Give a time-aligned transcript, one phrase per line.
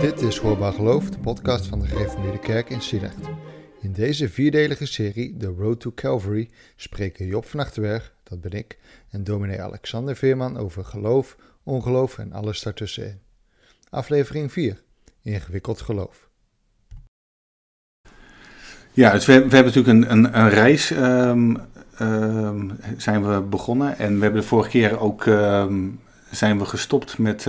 [0.00, 3.28] Dit is Hoorbaar Geloof, de podcast van de Gereformeerde Kerk in Sielecht.
[3.80, 8.78] In deze vierdelige serie, The Road to Calvary, spreken Job van Achterberg, dat ben ik,
[9.10, 13.20] en dominee Alexander Veerman over geloof, ongeloof en alles daartussenin.
[13.90, 14.82] Aflevering 4,
[15.22, 16.28] Ingewikkeld geloof.
[18.92, 21.60] Ja, we, we hebben natuurlijk een, een, een reis um,
[22.00, 23.98] um, zijn we begonnen.
[23.98, 27.46] En we hebben de vorige keer ook um, zijn we gestopt met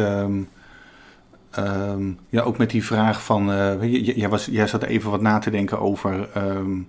[1.60, 5.40] Um, ja, ook met die vraag van, uh, jij, was, jij zat even wat na
[5.40, 6.88] te denken over, um,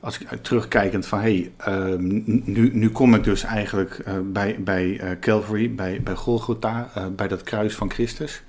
[0.00, 4.86] als ik terugkijkend van, hey, um, nu, nu kom ik dus eigenlijk uh, bij, bij
[4.86, 8.42] uh, Calvary, bij, bij Golgotha, bij dat kruis van Christus.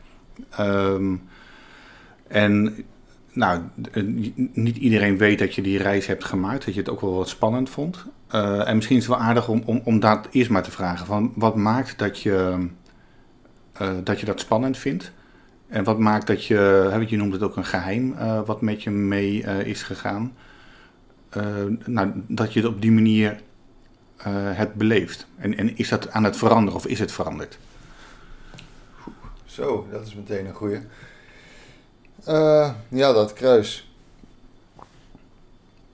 [2.27, 2.85] en
[3.31, 3.62] nou,
[4.54, 7.29] niet iedereen weet dat je die reis hebt gemaakt, dat je het ook wel wat
[7.29, 8.05] spannend vond.
[8.66, 11.31] en misschien is het wel aardig om, om, om dat eerst maar te vragen, van
[11.35, 12.68] wat maakt dat je,
[14.04, 15.12] dat je dat spannend vindt?
[15.70, 18.89] En wat maakt dat je, je noemt het ook een geheim, uh, wat met je
[18.89, 20.35] mee uh, is gegaan,
[21.37, 21.43] uh,
[21.85, 23.41] nou, dat je het op die manier
[24.31, 25.27] hebt beleefd.
[25.37, 27.57] En, en is dat aan het veranderen of is het veranderd?
[29.45, 30.79] Zo, dat is meteen een goeie.
[32.87, 33.93] ja, dat kruis.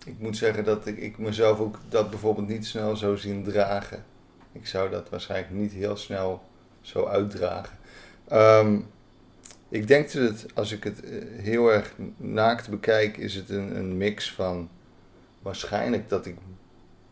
[0.06, 4.04] Ik moet zeggen dat ik, ik mezelf ook dat bijvoorbeeld niet snel zou zien dragen.
[4.52, 6.44] Ik zou dat waarschijnlijk niet heel snel
[6.82, 7.78] zo uitdragen.
[8.32, 8.88] Um,
[9.76, 13.76] ik denk dat het, als ik het eh, heel erg naakt bekijk, is het een,
[13.76, 14.70] een mix van
[15.42, 16.36] waarschijnlijk dat ik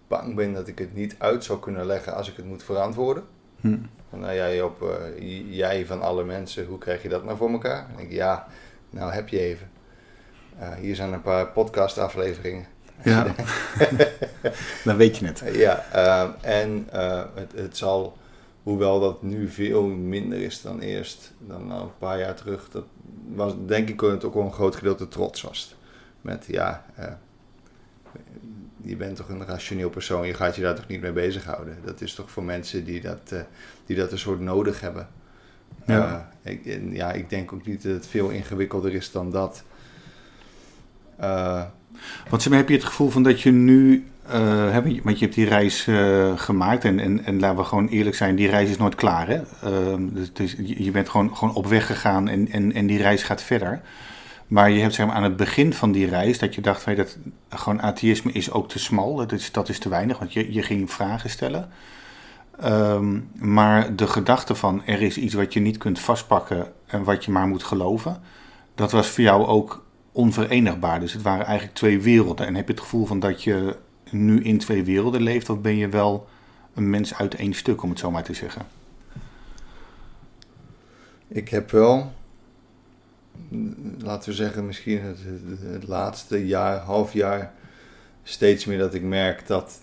[0.08, 3.23] bang ben dat ik het niet uit zou kunnen leggen als ik het moet verantwoorden.
[3.59, 3.78] Hm.
[4.09, 7.88] Nou jij op, uh, jij van alle mensen, hoe krijg je dat nou voor elkaar?
[7.95, 8.47] En ik, ja,
[8.89, 9.69] nou heb je even.
[10.59, 12.66] Uh, hier zijn een paar podcast afleveringen.
[13.03, 13.25] Ja,
[14.84, 15.44] dan weet je het.
[15.52, 16.88] ja, uh, en
[17.34, 18.17] het, het zal
[18.64, 22.69] Hoewel dat nu veel minder is dan eerst, dan een paar jaar terug.
[22.69, 22.86] Dat
[23.33, 25.75] was denk ik het ook wel een groot gedeelte trots was.
[26.22, 27.06] Met ja, uh,
[28.81, 31.78] je bent toch een rationeel persoon, je gaat je daar toch niet mee bezighouden.
[31.85, 33.40] Dat is toch voor mensen die dat, uh,
[33.85, 35.07] die dat een soort nodig hebben.
[35.85, 36.31] Ja.
[36.46, 39.63] Uh, ik, ja, ik denk ook niet dat het veel ingewikkelder is dan dat.
[42.29, 45.88] Want heb je het gevoel van dat je nu uh, want je hebt die reis
[45.88, 49.28] uh, gemaakt en, en, en laten we gewoon eerlijk zijn, die reis is nooit klaar.
[49.28, 49.38] Hè?
[49.38, 53.41] Uh, dus, je bent gewoon, gewoon op weg gegaan en, en, en die reis gaat
[53.41, 53.81] verder.
[54.47, 56.95] Maar je hebt zeg maar, aan het begin van die reis dat je dacht, hey,
[56.95, 57.17] dat
[57.50, 60.61] gewoon atheïsme is ook te smal, dat is, dat is te weinig, want je, je
[60.61, 61.69] ging vragen stellen.
[62.63, 67.25] Um, maar de gedachte van er is iets wat je niet kunt vastpakken en wat
[67.25, 68.22] je maar moet geloven,
[68.75, 71.00] dat was voor jou ook onverenigbaar.
[71.00, 72.47] Dus het waren eigenlijk twee werelden.
[72.47, 73.75] En heb je het gevoel van dat je
[74.13, 76.28] nu in twee werelden leeft, of ben je wel
[76.74, 78.66] een mens uit één stuk, om het zo maar te zeggen?
[81.28, 82.13] Ik heb wel,
[83.97, 85.19] laten we zeggen, misschien het,
[85.62, 87.53] het, laatste jaar, half jaar,
[88.23, 89.81] steeds meer dat ik merk dat,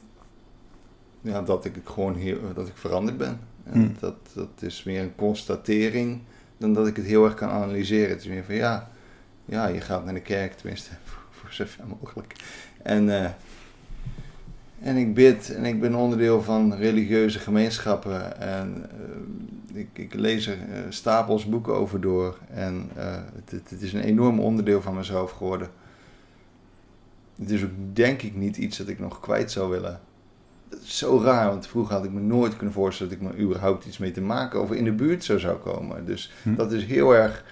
[1.21, 3.41] ja, dat ik gewoon heel, dat ik veranderd ben.
[3.65, 3.97] En hmm.
[3.99, 6.21] dat, dat is meer een constatering
[6.57, 8.11] dan dat ik het heel erg kan analyseren.
[8.11, 8.91] Het is meer van ja,
[9.45, 12.35] ja je gaat naar de kerk, tenminste voor, voor zover mogelijk.
[12.83, 13.31] En uh,
[14.81, 18.41] en ik bid en ik ben onderdeel van religieuze gemeenschappen.
[18.41, 18.87] En
[19.73, 22.39] uh, ik, ik, lees er uh, stapels boeken over door.
[22.51, 23.05] En uh,
[23.35, 25.69] het, het, is een enorm onderdeel van mezelf geworden.
[27.39, 30.01] Het is ook denk ik niet iets dat ik nog kwijt zou willen.
[30.69, 33.43] Dat is zo raar, want vroeger had ik me nooit kunnen voorstellen dat ik me
[33.45, 36.07] überhaupt iets mee te maken over in de buurt zou, zou komen.
[36.07, 36.55] Dus hm.
[36.55, 37.45] dat is heel erg,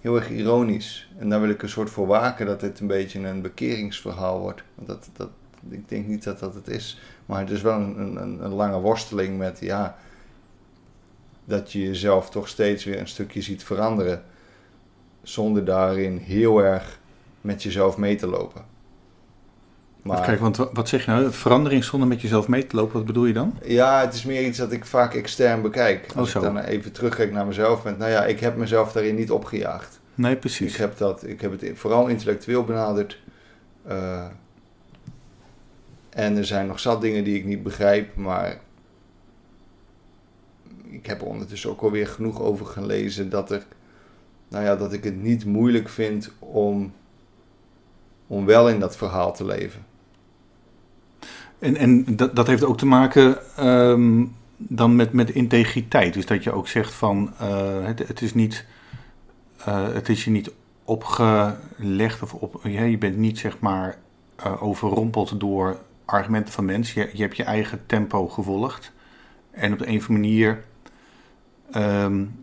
[0.00, 1.10] heel erg ironisch.
[1.18, 4.62] En daar wil ik een soort voor waken dat het een beetje een bekeringsverhaal wordt.
[4.74, 5.30] Want dat, dat,
[5.68, 7.00] ik denk niet dat dat het is.
[7.26, 9.96] Maar het is wel een, een, een lange worsteling met, ja,
[11.44, 14.22] dat je jezelf toch steeds weer een stukje ziet veranderen.
[15.22, 16.98] Zonder daarin heel erg
[17.40, 18.64] met jezelf mee te lopen.
[20.02, 21.32] Maar, kijk, want wat zeg je nou?
[21.32, 23.58] Verandering zonder met jezelf mee te lopen, wat bedoel je dan?
[23.64, 26.06] Ja, het is meer iets dat ik vaak extern bekijk.
[26.16, 29.14] Als oh, ik dan even terugkijk naar mezelf, met, nou ja, ik heb mezelf daarin
[29.14, 30.00] niet opgejaagd.
[30.14, 30.72] Nee, precies.
[30.72, 33.18] Ik heb, dat, ik heb het vooral intellectueel benaderd.
[33.88, 34.26] Uh,
[36.20, 38.60] en er zijn nog zat dingen die ik niet begrijp, maar
[40.90, 43.66] ik heb er ondertussen ook alweer genoeg over gelezen dat, er,
[44.48, 46.92] nou ja, dat ik het niet moeilijk vind om,
[48.26, 49.84] om wel in dat verhaal te leven.
[51.58, 53.38] En, en dat, dat heeft ook te maken
[53.68, 56.14] um, dan met, met integriteit.
[56.14, 58.64] Dus dat je ook zegt van uh, het, het, is niet,
[59.68, 60.50] uh, het is je niet
[60.84, 63.98] opgelegd of op, je bent niet zeg maar
[64.46, 65.78] uh, overrompeld door
[66.10, 67.00] argumenten van mensen.
[67.00, 68.92] Je, je hebt je eigen tempo gevolgd.
[69.50, 70.64] En op de een of andere manier
[71.74, 72.34] um,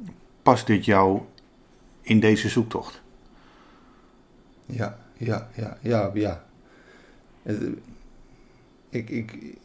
[0.41, 1.21] past dit jou
[2.01, 3.01] in deze zoektocht.
[4.65, 6.43] Ja, ja, ja, ja, ja.
[8.89, 9.57] Ik, ik,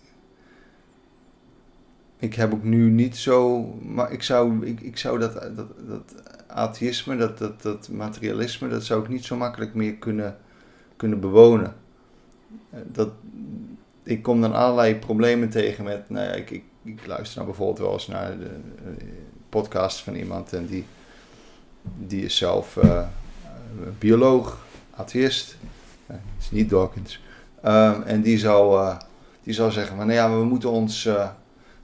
[2.16, 6.14] ik heb ook nu niet zo, maar ik zou, ik, ik zou dat, dat, dat
[6.46, 10.36] atheïsme, dat, dat, dat materialisme, dat zou ik niet zo makkelijk meer kunnen,
[10.96, 11.76] kunnen bewonen.
[12.70, 13.10] Dat,
[14.02, 17.78] ik kom dan allerlei problemen tegen met, nou ja, ik, ik, ik luister nou bijvoorbeeld
[17.78, 18.50] wel eens naar de,
[18.98, 19.04] de
[19.48, 20.84] podcast van iemand en die,
[21.82, 23.02] die is zelf uh,
[23.98, 25.56] bioloog, atheïst,
[26.06, 27.20] uh, het is niet Dawkins,
[27.64, 28.96] uh, en die zou, uh,
[29.42, 31.28] die zou zeggen van, nou ja, we moeten ons, uh,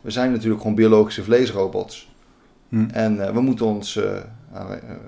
[0.01, 2.07] we zijn natuurlijk gewoon biologische vleesrobots.
[2.69, 2.89] Hm.
[2.93, 4.01] En we moeten ons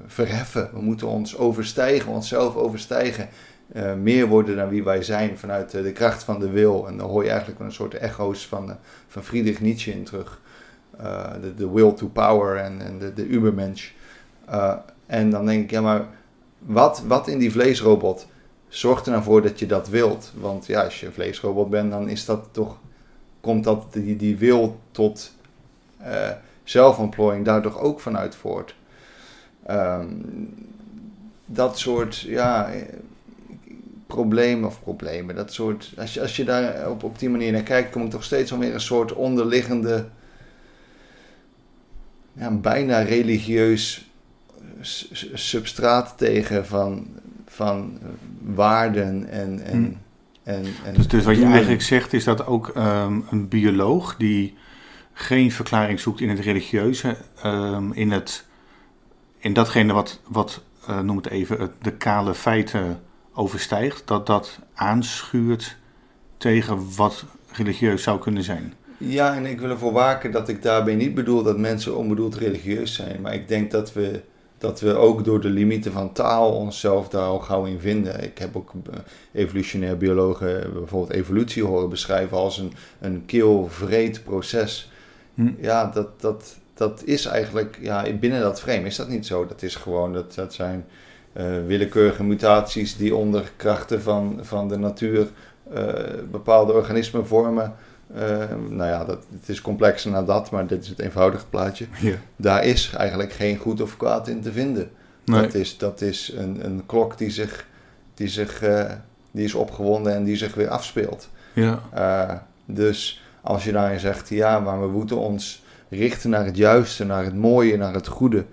[0.06, 3.28] verheffen, we moeten ons overstijgen, onszelf overstijgen.
[3.76, 6.86] Uh, meer worden dan wie wij zijn vanuit uh, de kracht van de wil.
[6.86, 8.74] En dan hoor je eigenlijk een soort echo's van, uh,
[9.08, 10.40] van Friedrich Nietzsche in terug.
[11.56, 13.90] De will to power en, de, de ubermensch.
[15.06, 16.06] en dan denk ik, ja maar
[16.58, 18.26] wat, wat in die vleesrobot
[18.68, 20.32] zorgt er nou voor dat je dat wilt?
[20.40, 22.78] Want ja, als je een vleesrobot bent, dan is dat toch,
[23.40, 25.32] komt dat, die, die wil tot
[26.64, 28.74] zelfontplooiing daar toch ook vanuit voort.
[29.70, 30.68] Um,
[31.46, 32.70] dat soort, ja
[34.10, 35.34] problemen of problemen.
[35.34, 38.10] Dat soort, als, je, als je daar op, op die manier naar kijkt, kom ik
[38.10, 40.08] toch steeds alweer een soort onderliggende,
[42.32, 44.10] ja, bijna religieus
[45.34, 47.06] substraat tegen van,
[47.46, 47.98] van
[48.42, 49.60] waarden en.
[49.64, 49.96] en, hmm.
[50.42, 54.54] en, en dus, dus wat je eigenlijk zegt is dat ook um, een bioloog die
[55.12, 58.46] geen verklaring zoekt in het religieuze, um, in, het,
[59.38, 63.00] in datgene wat, wat uh, noem het even, de kale feiten
[63.40, 65.76] overstijgt, dat dat aanschuurt
[66.36, 68.74] tegen wat religieus zou kunnen zijn.
[68.98, 72.94] Ja, en ik wil ervoor waken dat ik daarbij niet bedoel dat mensen onbedoeld religieus
[72.94, 73.20] zijn.
[73.20, 74.20] Maar ik denk dat we,
[74.58, 78.22] dat we ook door de limieten van taal onszelf daar al gauw in vinden.
[78.22, 78.98] Ik heb ook eh,
[79.32, 84.90] evolutionair biologen bijvoorbeeld evolutie horen beschrijven als een, een keelvreed proces.
[85.34, 85.50] Hm.
[85.60, 89.46] Ja, dat, dat, dat is eigenlijk, ja, binnen dat frame is dat niet zo.
[89.46, 90.84] Dat is gewoon, dat, dat zijn
[91.66, 95.28] willekeurige mutaties die onder krachten van, van de natuur
[95.74, 95.84] uh,
[96.30, 97.74] bepaalde organismen vormen.
[98.16, 98.20] Uh,
[98.68, 101.86] nou ja, dat, het is complexer dan dat, maar dit is het eenvoudige plaatje.
[102.36, 104.90] Daar is eigenlijk geen goed of kwaad in te vinden.
[105.24, 105.40] Nee.
[105.40, 107.66] Dat is, dat is een, een klok die zich,
[108.14, 108.62] die zich
[109.30, 111.28] die is opgewonden en die zich weer afspeelt.
[111.52, 112.46] Ja.
[112.64, 117.24] dus als je daarin zegt, ja, maar we moeten ons richten naar het juiste, naar
[117.24, 118.44] het mooie, naar het goede.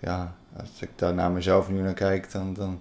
[0.00, 2.80] Ja, als ik daar naar mezelf nu naar kijk, dan, dan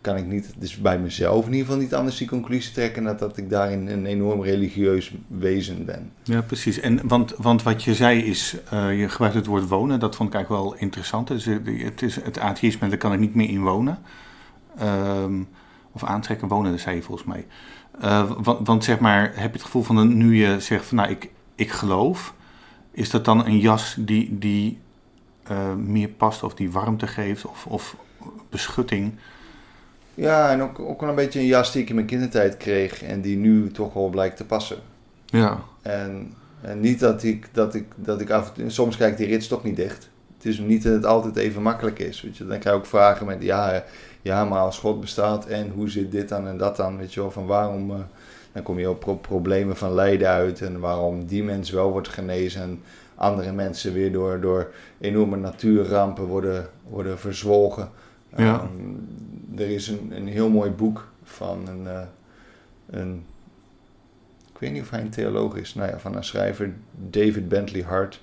[0.00, 3.16] kan ik niet, dus bij mezelf in ieder geval niet anders die conclusie trekken dan
[3.16, 6.12] dat ik daarin een enorm religieus wezen ben.
[6.22, 6.80] Ja, precies.
[6.80, 10.28] En, want, want wat je zei is, uh, je gebruikt het woord wonen, dat vond
[10.28, 11.28] ik eigenlijk wel interessant.
[11.28, 13.98] Dus het, is het atheïsme, daar kan ik niet meer in wonen.
[14.82, 15.48] Um,
[15.92, 17.46] of aantrekken, wonen, dat zei je volgens mij.
[18.02, 21.10] Uh, want, want, zeg maar, heb je het gevoel van nu je zegt van nou,
[21.10, 22.34] ik, ik geloof,
[22.90, 24.78] is dat dan een jas die, die
[25.50, 27.96] uh, meer past of die warmte geeft of, of
[28.48, 29.12] beschutting.
[30.14, 33.02] Ja, en ook, ook wel een beetje een jas die ik in mijn kindertijd kreeg
[33.02, 34.78] en die nu toch wel blijkt te passen.
[35.24, 35.60] Ja.
[35.82, 39.48] En, en niet dat ik, dat ik, dat ik af en soms kijk die rits
[39.48, 40.08] toch niet dicht.
[40.36, 42.20] Het is niet dat het altijd even makkelijk is.
[42.20, 42.46] Weet je.
[42.46, 43.84] Dan krijg je ook vragen met, ja,
[44.22, 47.20] ja, maar als God bestaat en hoe zit dit dan en dat dan, weet je
[47.20, 47.90] wel, van waarom...
[47.90, 47.96] Uh,
[48.52, 52.62] dan kom je op problemen van lijden uit en waarom die mens wel wordt genezen
[52.62, 52.82] en
[53.20, 57.90] andere mensen weer door, door enorme natuurrampen worden, worden verzwolgen.
[58.36, 58.62] Ja.
[58.62, 59.08] Um,
[59.56, 62.00] er is een, een heel mooi boek van een, uh,
[62.90, 63.24] een,
[64.52, 66.72] ik weet niet of hij een theoloog is, nou ja, van een schrijver,
[67.10, 68.20] David Bentley Hart.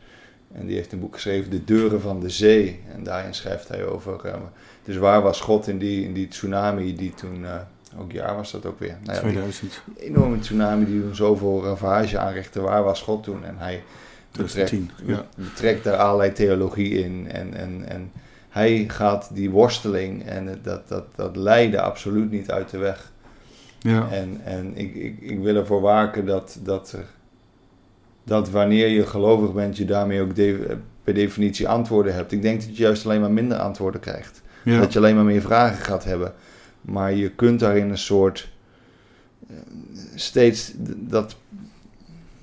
[0.51, 2.79] En die heeft een boek geschreven, De Deuren van de Zee.
[2.93, 4.33] En daarin schrijft hij over, uh,
[4.83, 7.55] dus waar was God in die, in die tsunami die toen, uh,
[7.99, 8.97] ook jaar was dat ook weer.
[9.03, 9.81] Nou ja, 2000.
[9.97, 13.45] enorme tsunami die toen zoveel ravage aanrichtte, waar was God toen?
[13.45, 13.83] En hij
[14.37, 14.75] betrekt,
[15.05, 15.25] ja.
[15.35, 17.31] betrekt daar allerlei theologie in.
[17.31, 18.11] En, en, en
[18.49, 23.11] hij gaat die worsteling en dat, dat, dat lijden absoluut niet uit de weg.
[23.79, 24.07] Ja.
[24.11, 27.05] En, en ik, ik, ik wil ervoor waken dat, dat, er,
[28.23, 32.31] dat wanneer je gelovig bent, je daarmee ook de, per definitie antwoorden hebt.
[32.31, 34.41] Ik denk dat je juist alleen maar minder antwoorden krijgt.
[34.63, 34.79] Ja.
[34.79, 36.33] Dat je alleen maar meer vragen gaat hebben.
[36.81, 38.49] Maar je kunt daarin een soort
[39.49, 39.55] eh,
[40.15, 41.35] steeds dat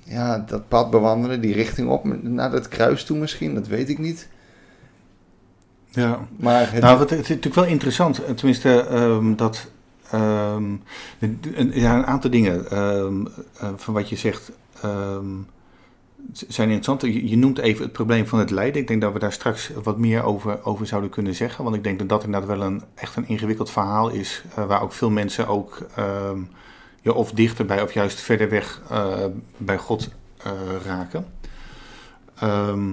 [0.05, 3.97] ja, dat pad bewandelen, die richting op naar dat kruis toe misschien, dat weet ik
[3.97, 4.27] niet.
[5.89, 6.81] Ja, maar het...
[6.81, 9.67] nou, het, het is natuurlijk wel interessant, tenminste, um, dat
[10.13, 10.81] um,
[11.19, 13.27] een, ja, een aantal dingen um,
[13.63, 14.51] uh, van wat je zegt.
[16.31, 17.01] zijn interessant.
[17.01, 18.81] Je, je noemt even het probleem van het lijden.
[18.81, 21.63] Ik denk dat we daar straks wat meer over, over zouden kunnen zeggen.
[21.63, 24.43] Want ik denk dat dat inderdaad wel een, echt een ingewikkeld verhaal is.
[24.55, 25.87] eh, waar ook veel mensen ook
[27.11, 29.25] ehm, of dichterbij of juist verder weg eh,
[29.57, 30.09] bij God
[30.43, 30.51] eh,
[30.85, 31.25] raken.
[32.39, 32.91] Ehm,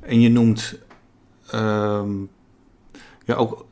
[0.00, 0.78] en je noemt
[1.50, 2.10] ehm,
[3.24, 3.66] ja, ook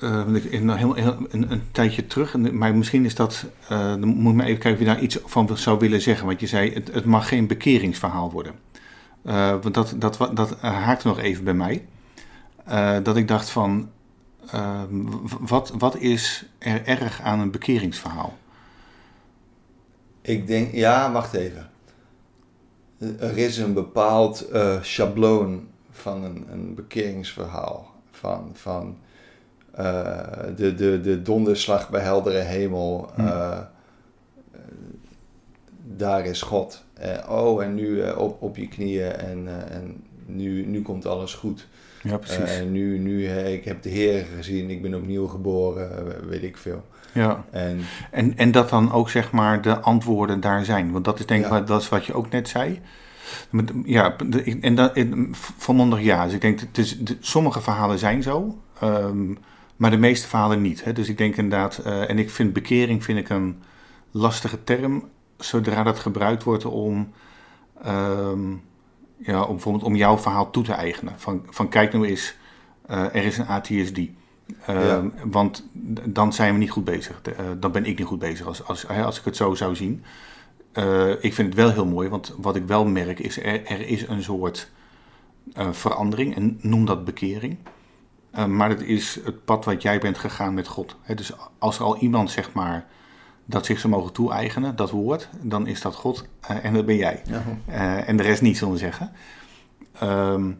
[0.00, 4.04] eh, want ik- in, heel, een, een tijdje terug, maar misschien is dat, eh, dan
[4.06, 6.26] moet ik maar even kijken of je daar iets van zou willen zeggen.
[6.26, 8.54] Want je zei, het, het mag geen bekeringsverhaal worden.
[9.24, 11.86] Eh, want dat, dat, dat eh, haakte nog even bij mij.
[12.64, 13.90] Eh, dat ik dacht van,
[14.50, 18.38] eh, w- wat, wat is er erg aan een bekeringsverhaal?
[20.22, 21.70] Ik denk, ja, wacht even.
[23.18, 27.90] Er is een bepaald eh, schabloon van een, een bekeringsverhaal.
[28.10, 28.96] Van, van
[29.70, 33.10] eh, de, de, de donderslag bij heldere hemel.
[33.14, 33.26] Hm.
[33.26, 33.58] eh,
[35.96, 36.84] daar is God.
[37.28, 41.66] Oh, en nu op, op je knieën en, en nu, nu komt alles goed.
[42.02, 42.58] Ja, precies.
[42.58, 46.84] En nu, nu ik heb de Heer gezien, ik ben opnieuw geboren, weet ik veel.
[47.12, 47.44] Ja.
[47.50, 50.92] En En, en dat dan ook zeg maar de antwoorden daar zijn.
[50.92, 51.58] Want dat is denk ik Ja.
[51.58, 52.80] wat, dat is wat je ook net zei.
[53.84, 54.16] Ja,
[54.60, 54.98] en dat,
[55.56, 56.24] volmondig ja.
[56.24, 59.34] Dus ik denk, het is, de, sommige verhalen zijn zo, ehm,
[59.76, 60.84] maar de meeste verhalen niet.
[60.84, 60.92] Hè.
[60.92, 63.62] Dus ik denk inderdaad, eh, en ik vind bekering vind ik een
[64.10, 67.12] lastige term, zodra dat gebruikt wordt om,
[67.82, 68.50] ehm,
[69.18, 71.14] ja, om bijvoorbeeld om jouw verhaal toe te eigenen.
[71.16, 72.36] Van, van kijk nou eens,
[72.86, 73.98] eh, er is een ATSD.
[74.66, 75.64] Ehm, Want
[76.04, 77.20] dan zijn we niet goed bezig.
[77.22, 80.04] Eh, dan ben ik niet goed bezig als, als, als ik het zo zou zien.
[80.72, 83.80] Eh, ik vind het wel heel mooi, want wat ik wel merk is, er, er
[83.80, 84.70] is een soort
[85.52, 86.36] eh, verandering.
[86.36, 87.56] En noem dat bekering.
[88.30, 90.96] Eh, maar het is het pad wat jij bent gegaan met God.
[91.16, 92.86] Dus als er al iemand, zeg maar,
[93.44, 97.22] dat zich zou mogen toe-eigenen, dat woord, dan is dat God en dat ben jij.
[97.66, 99.12] ja, en de rest niet, zullen we zeggen.
[99.98, 100.52] Ehm,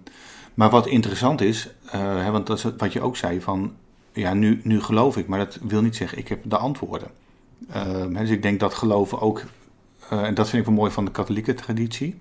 [0.54, 3.72] maar wat interessant is, eh, want dat is wat je ook zei, van
[4.12, 7.08] ja, nu, nu geloof ik, maar dat wil niet zeggen, ik heb de antwoorden.
[7.68, 9.42] Hè, dus ik denk dat geloven ook,
[10.08, 12.20] eh, en dat vind ik wel mooi van de katholieke traditie,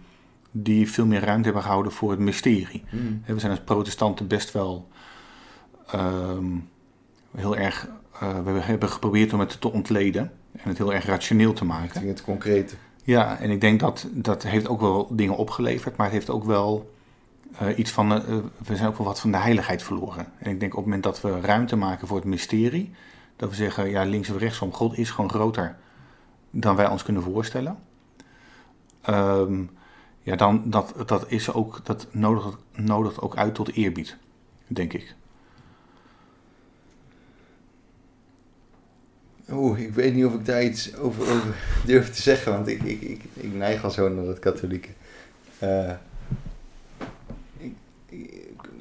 [0.51, 2.83] die veel meer ruimte hebben gehouden voor het mysterie.
[2.89, 2.97] Hm.
[3.21, 4.87] Hè, We zijn als protestanten best wel
[5.87, 6.45] ehm,
[7.35, 7.87] heel erg,
[8.19, 12.07] we hebben geprobeerd om het te ontleden en het heel erg rationeel te maken.
[12.07, 12.75] het concrete.
[13.03, 16.43] Ja, en ik denk dat dat heeft ook wel dingen opgeleverd, maar het heeft ook
[16.43, 16.91] wel
[17.57, 20.25] eh, iets van, eh, we zijn ook wel wat van de heiligheid verloren.
[20.37, 22.91] En ik denk op het moment dat we ruimte maken voor het mysterie,
[23.35, 25.75] dat we zeggen, ja, links of rechtsom, God is gewoon groter
[26.51, 27.77] dan wij ons kunnen voorstellen.
[29.01, 29.63] Ehm,
[30.21, 34.17] ja, dan dat, dat is ook, dat nodigt, nodigt ook uit tot eerbied,
[34.67, 35.15] denk ik.
[39.51, 41.25] Oeh, ik weet niet of ik daar iets over,
[41.85, 44.89] durf te zeggen, want ik, ik, ik, ik neig al zo naar het katholieke.
[45.59, 45.91] Eh,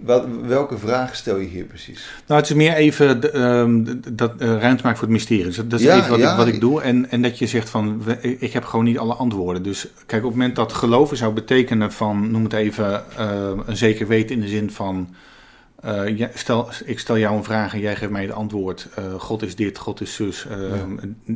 [0.04, 2.10] wat, welke vraag stel je hier precies?
[2.26, 5.44] Nou, het is meer even de, ehm, dat eh, ruimte maken voor het mysterie.
[5.44, 6.82] Dus dat is Ja, even wat, ja, ik, wat ik ik- doe.
[6.82, 9.62] En, en dat je zegt van, ik heb gewoon niet alle antwoorden.
[9.62, 13.76] Dus kijk, op het moment dat geloven zou betekenen van, noem het even, eh, een
[13.76, 15.14] zeker weten in de zin van,
[15.80, 18.88] eh, ja, stel, ik stel jou een vraag en jij geeft mij het antwoord.
[19.18, 20.46] God is dit, God is zus,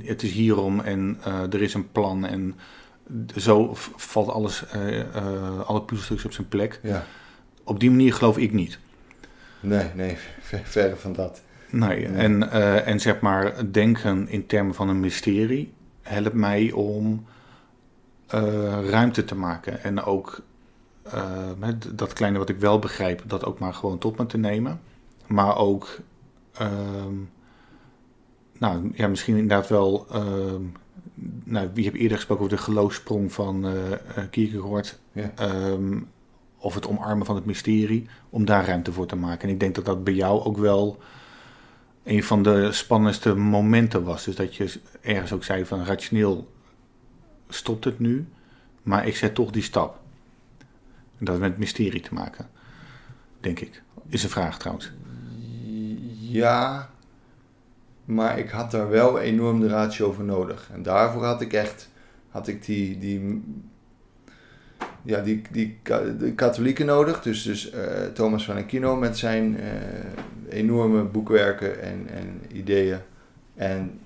[0.04, 1.18] het is hierom en
[1.50, 2.26] er is een plan.
[2.26, 2.54] En
[3.36, 4.64] zo valt alles,
[5.66, 6.80] alle puzzelstukjes op zijn plek.
[6.82, 7.04] Ja,
[7.64, 8.78] Op die manier geloof ik niet.
[9.60, 11.42] nee, nee, ver, verre van dat.
[11.70, 17.24] Nee, en, eh, en zeg maar, denken in termen van een mysterie helpt mij om
[18.26, 19.82] eh, ruimte te maken.
[19.82, 20.42] En ook
[21.02, 24.38] eh, met dat kleine wat ik wel begrijp, dat ook maar gewoon tot me te
[24.38, 24.80] nemen.
[25.26, 25.98] Maar ook,
[26.52, 27.14] ehm,
[28.58, 30.62] nou ja, misschien inderdaad wel, ehm,
[31.44, 34.98] nou, wie heb eerder gesproken over de geloofsprong van eh, Kierkegaard.
[35.12, 35.32] Ja.
[35.36, 35.98] Ehm,
[36.64, 39.48] of het omarmen van het mysterie, om daar ruimte voor te maken.
[39.48, 41.02] En ik denk dat dat bij jou ook wel
[42.02, 44.24] een van de spannendste momenten was.
[44.24, 46.52] Dus dat je ergens ook zei van rationeel
[47.48, 48.28] stopt het nu,
[48.82, 50.00] maar ik zet toch die stap.
[51.18, 52.48] En dat heeft met mysterie te maken,
[53.40, 53.82] denk ik.
[54.08, 54.92] Is een vraag trouwens.
[56.18, 56.90] Ja,
[58.04, 60.68] maar ik had daar wel enorm de ratio voor nodig.
[60.72, 61.90] En daarvoor had ik echt,
[62.30, 63.42] had ik die, die,
[65.04, 65.78] ja, die, die
[66.18, 67.22] de katholieken nodig.
[67.22, 72.98] Dus, dus eh, Thomas van Aquino met zijn eh, enorme boekwerken en, en ideeën.
[73.54, 73.98] En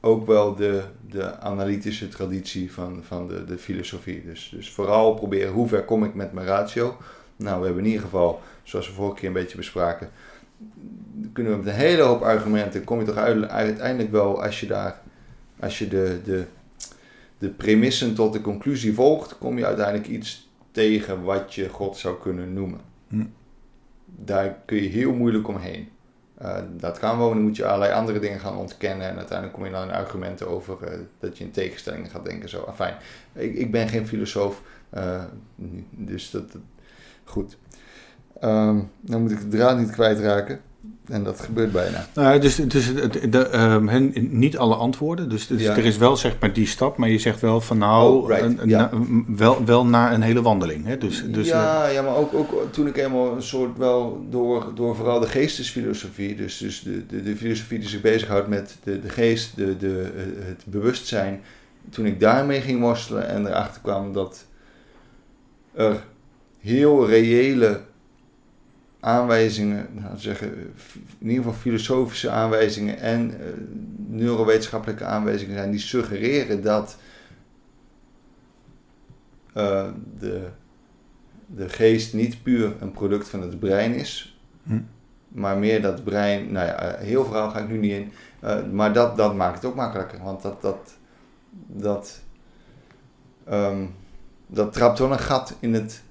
[0.00, 4.24] ook wel de, de analytische traditie van, van de, de filosofie.
[4.24, 6.96] Dus, dus vooral proberen hoe ver kom ik met mijn ratio.
[7.36, 10.10] Nou, we hebben in ieder geval, zoals we vorige keer een beetje bespraken,
[11.32, 14.66] kunnen we met een hele hoop argumenten, kom je toch uit- uiteindelijk wel als je
[14.66, 15.00] daar,
[15.60, 16.44] als je de, de,
[17.38, 22.20] de premissen tot de conclusie volgt, kom je uiteindelijk iets tegen wat je God zou
[22.20, 22.80] kunnen noemen.
[23.08, 23.24] Hm.
[24.04, 25.88] Daar kun je heel moeilijk omheen.
[26.42, 29.08] Uh, dat kan wel, dan moet je allerlei andere dingen gaan ontkennen.
[29.08, 32.48] En uiteindelijk kom je dan in argumenten over uh, dat je in tegenstellingen gaat denken.
[32.48, 32.94] Zo, fijn.
[33.32, 34.62] Ik, ik ben geen filosoof,
[34.94, 35.24] uh,
[35.90, 36.56] dus dat,
[37.24, 37.58] goed.
[38.44, 40.60] Um, dan moet ik de draad niet kwijtraken.
[41.08, 42.06] En dat gebeurt bijna.
[42.14, 45.28] Nou, dus dus de, de, um, niet alle antwoorden.
[45.28, 45.76] Dus, dus ja.
[45.76, 48.58] er is wel zeg maar die stap, maar je zegt wel van nou, oh, right.
[48.58, 48.90] een, ja.
[48.92, 48.98] na,
[49.36, 50.84] wel, wel na een hele wandeling.
[50.86, 50.98] Hè?
[50.98, 54.96] Dus, dus, ja, ja, maar ook, ook toen ik eenmaal een soort wel door, door
[54.96, 59.08] vooral de geestesfilosofie, dus, dus de, de, de filosofie die zich bezighoudt met de, de
[59.08, 60.10] geest, de, de,
[60.44, 61.40] het bewustzijn,
[61.90, 64.44] toen ik daarmee ging worstelen en erachter kwam dat
[65.74, 66.04] er
[66.58, 67.80] heel reële
[69.00, 70.52] aanwijzingen, nou zeggen,
[71.18, 73.36] in ieder geval filosofische aanwijzingen en uh,
[73.96, 76.96] neurowetenschappelijke aanwijzingen zijn die suggereren dat
[79.56, 79.88] uh,
[80.18, 80.48] de,
[81.46, 84.80] de geest niet puur een product van het brein is, hm.
[85.28, 88.12] maar meer dat brein, nou ja, heel verhaal ga ik nu niet in,
[88.44, 90.96] uh, maar dat, dat maakt het ook makkelijker, want dat, dat,
[91.66, 92.20] dat,
[93.50, 93.94] um,
[94.46, 96.02] dat trapt wel een gat in het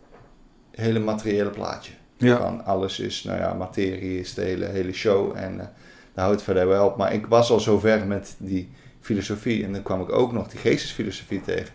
[0.72, 1.94] hele materiële plaatje.
[2.18, 2.38] Ja.
[2.38, 5.66] Van alles is, nou ja, materie is de hele, hele show en uh,
[6.14, 6.98] daar houdt verder wel op.
[6.98, 8.70] Maar ik was al zo ver met die
[9.02, 11.74] filosofie en dan kwam ik ook nog die geestesfilosofie tegen.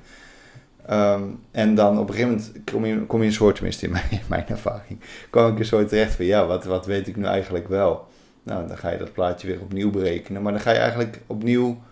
[0.91, 4.49] Um, en dan op een gegeven moment kom je, een soort, tenminste in mijn, mijn
[4.49, 8.09] ervaring, kwam ik er zo terecht van ja, wat, wat weet ik nu eigenlijk wel?
[8.43, 11.83] Nou, dan ga je dat plaatje weer opnieuw berekenen, maar dan ga je eigenlijk opnieuw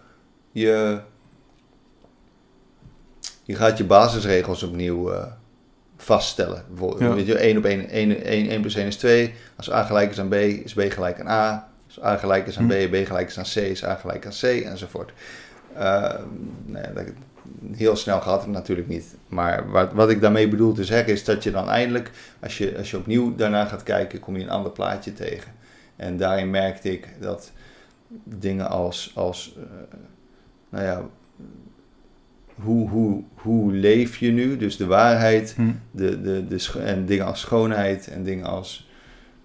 [0.52, 1.00] je,
[3.44, 5.26] je gaat je basisregels opnieuw uh,
[6.02, 6.64] vaststellen.
[6.68, 7.14] Bijvoorbeeld, Ja.
[7.14, 9.34] weet je, 1 op 1, 1, 1, 1 plus 1 is 2.
[9.56, 11.68] Als A gelijk is aan B, is B gelijk aan A.
[11.86, 14.32] Als A gelijk is aan B, B gelijk is aan C, is A gelijk aan
[14.40, 15.12] C, enzovoort.
[15.72, 15.80] Uh,
[16.66, 17.04] ja, dat,
[17.76, 19.16] heel snel gaat het natuurlijk niet.
[19.28, 22.76] Maar wat, wat ik daarmee bedoel te zeggen is dat je dan eindelijk, als je,
[22.78, 25.52] als je opnieuw daarna gaat kijken, kom je een ander plaatje tegen.
[25.96, 27.52] En daarin merkte ik dat
[28.24, 29.64] dingen als, als uh,
[30.68, 31.02] nou ja,
[32.62, 34.56] hoe, hoe, hoe leef je nu?
[34.56, 35.70] Dus de waarheid Hm.
[35.90, 38.88] de, de, de, en dingen als schoonheid en dingen als,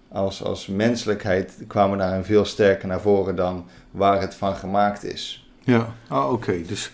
[0.08, 5.50] als, als menselijkheid kwamen daarin veel sterker naar voren dan waar het van gemaakt is.
[5.64, 6.62] Ja, ah, oké.
[6.66, 6.90] Dus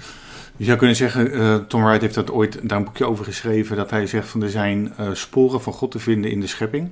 [0.57, 3.77] je zou kunnen zeggen, eh, Tom Wright heeft dat ooit daar een boekje over geschreven,
[3.77, 6.91] dat hij zegt van er zijn eh, sporen van God te vinden in de schepping.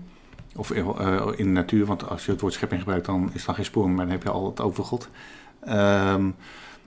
[0.57, 3.55] Of eh, in de natuur, want als je het woord schepping gebruikt, dan is dan
[3.55, 5.09] geen spoor, maar dan heb je al het over God.
[5.65, 6.31] Ehm,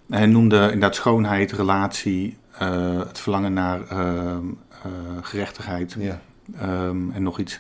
[0.10, 6.22] hij noemde inderdaad schoonheid, relatie, eh, het verlangen naar ehm, eh, gerechtigheid Ja.
[6.60, 7.60] ehm, en nog iets.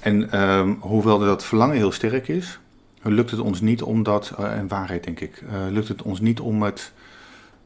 [0.00, 2.58] En ehm, hoewel dat verlangen heel sterk is,
[3.02, 6.40] lukt het ons niet om dat, eh, en waarheid denk ik, lukt het ons niet
[6.40, 6.92] om het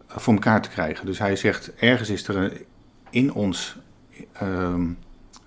[0.09, 1.07] voor elkaar te krijgen.
[1.07, 2.59] Dus hij zegt, ergens is er een-
[3.11, 3.77] in ons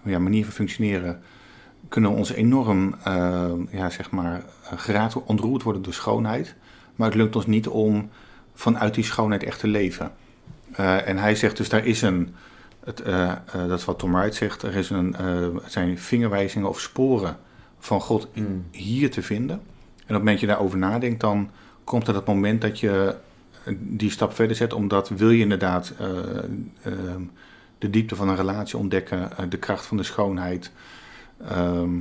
[0.04, 1.22] ja, manier van functioneren,
[1.90, 4.44] kunnen we ons enorm, ehm, ja, zeg maar,
[4.76, 6.56] geraakt, ontroerd worden door schoonheid.
[7.00, 8.10] Maar het lukt ons niet om
[8.54, 10.12] vanuit die schoonheid echt te leven.
[10.72, 12.36] Eh, en hij zegt dus, daar is een,
[12.84, 15.16] het, eh, eh, dat is wat Tom Wright zegt, er is een,
[15.66, 17.38] zijn vingerwijzingen of sporen
[17.80, 18.66] van God Mm.
[18.72, 19.56] hier te vinden.
[19.56, 21.50] En op het moment dat je daarover nadenkt, dan
[21.84, 23.16] komt er dat moment dat je
[23.78, 26.08] die stap verder zet, omdat wil je inderdaad eh,
[26.84, 27.22] ehm,
[27.78, 30.72] de diepte van een relatie ontdekken, de kracht van de schoonheid,
[31.48, 32.00] ehm,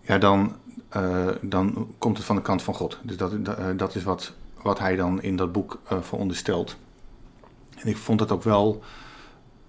[0.00, 0.56] ja, dan,
[1.40, 2.98] dan komt het van de kant van God.
[3.02, 3.44] Dus dat,
[3.76, 6.76] dat, eh, is wat, wat hij dan in dat boek eh veronderstelt.
[7.76, 8.82] En ik vond het ook wel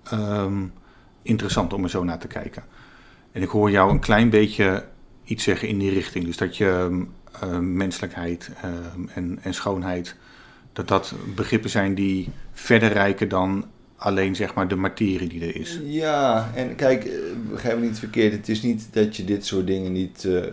[0.04, 0.66] ehm,
[1.22, 2.64] interessant om er zo naar te kijken.
[3.32, 4.86] En ik hoor jou een klein beetje
[5.24, 6.26] iets zeggen in die richting.
[6.26, 7.04] Dus dat je ehm,
[7.42, 10.16] eh, menselijkheid ehm, en, en schoonheid,
[10.74, 13.66] dat dat begrippen zijn die verder reiken dan
[14.00, 15.80] alleen zeg maar de materie die er is.
[15.84, 17.14] Ja, en kijk, eh,
[17.50, 18.32] begrijp me niet verkeerd.
[18.32, 20.44] Het is niet dat je dit soort dingen niet, eh,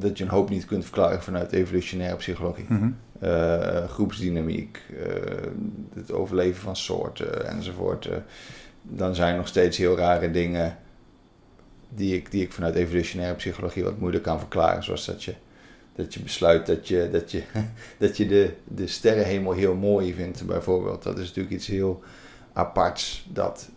[0.00, 2.64] dat je een hoop niet kunt verklaren vanuit evolutionaire psychologie.
[2.68, 2.90] Mhm.
[3.20, 5.12] Eh, groepsdynamiek, eh,
[5.94, 8.06] het overleven van soorten enzovoort.
[8.06, 8.16] eh.
[8.82, 10.78] dan zijn er nog steeds heel rare dingen
[11.88, 14.82] die ik, die ik vanuit evolutionaire psychologie wat moeilijk kan verklaren.
[14.82, 15.34] Zoals dat je,
[15.94, 17.42] dat je besluit dat je, dat je,
[17.98, 21.02] dat je de, de sterrenhemel heel mooi vindt, bijvoorbeeld.
[21.02, 22.02] Dat is natuurlijk iets heel
[22.52, 23.70] aparts dat,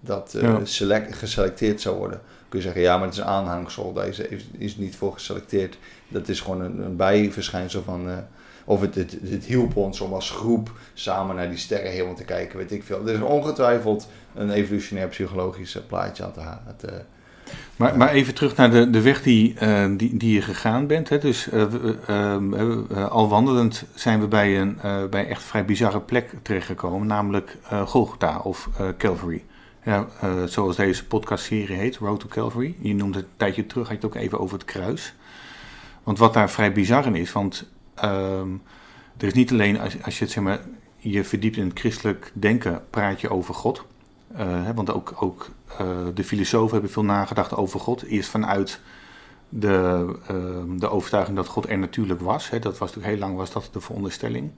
[0.00, 0.60] dat eh, Ja.
[0.64, 2.20] select, geselecteerd zou worden.
[2.48, 5.12] Kun je zeggen, ja, maar het is een aanhangsel, daar is, is, is niet voor
[5.12, 5.78] geselecteerd.
[6.08, 8.08] Dat is gewoon een, een bijverschijnsel van...
[8.08, 8.16] eh,
[8.64, 12.58] of het, het, het hielp ons om als groep samen naar die sterrenhemel te kijken,
[12.58, 13.06] weet ik veel.
[13.06, 16.88] Er is ongetwijfeld een evolutionair psychologisch eh, plaatje aan te, ha- te,
[17.76, 21.08] Maar, maar even terug naar de, de weg die, uh, die, die je gegaan bent.
[21.08, 21.18] Hè?
[21.18, 21.48] Dus
[22.08, 24.78] uh, al wandelend zijn we bij een
[25.10, 29.44] bij echt vrij bizarre plek terechtgekomen, namelijk Golgotha of Calvary.
[29.84, 30.06] Ja,
[30.46, 32.76] zoals deze podcastserie heet, Road to Calvary.
[32.80, 35.14] Je noemde het een tijdje terug, had je het ook even over het kruis.
[36.02, 38.48] Want wat daar vrij bizar in is, want ehm,
[39.16, 40.60] er is niet alleen als, als je het zeg maar,
[40.96, 43.84] je verdiept in het christelijk denken, praat je over God.
[44.32, 48.02] hè, want ook, ook uh, de filosofen hebben veel nagedacht over God.
[48.02, 48.80] Eerst vanuit
[49.48, 52.50] de, uh, de overtuiging dat God er natuurlijk was.
[52.50, 52.58] Hè.
[52.58, 54.50] Dat was natuurlijk heel lang was dat de veronderstelling.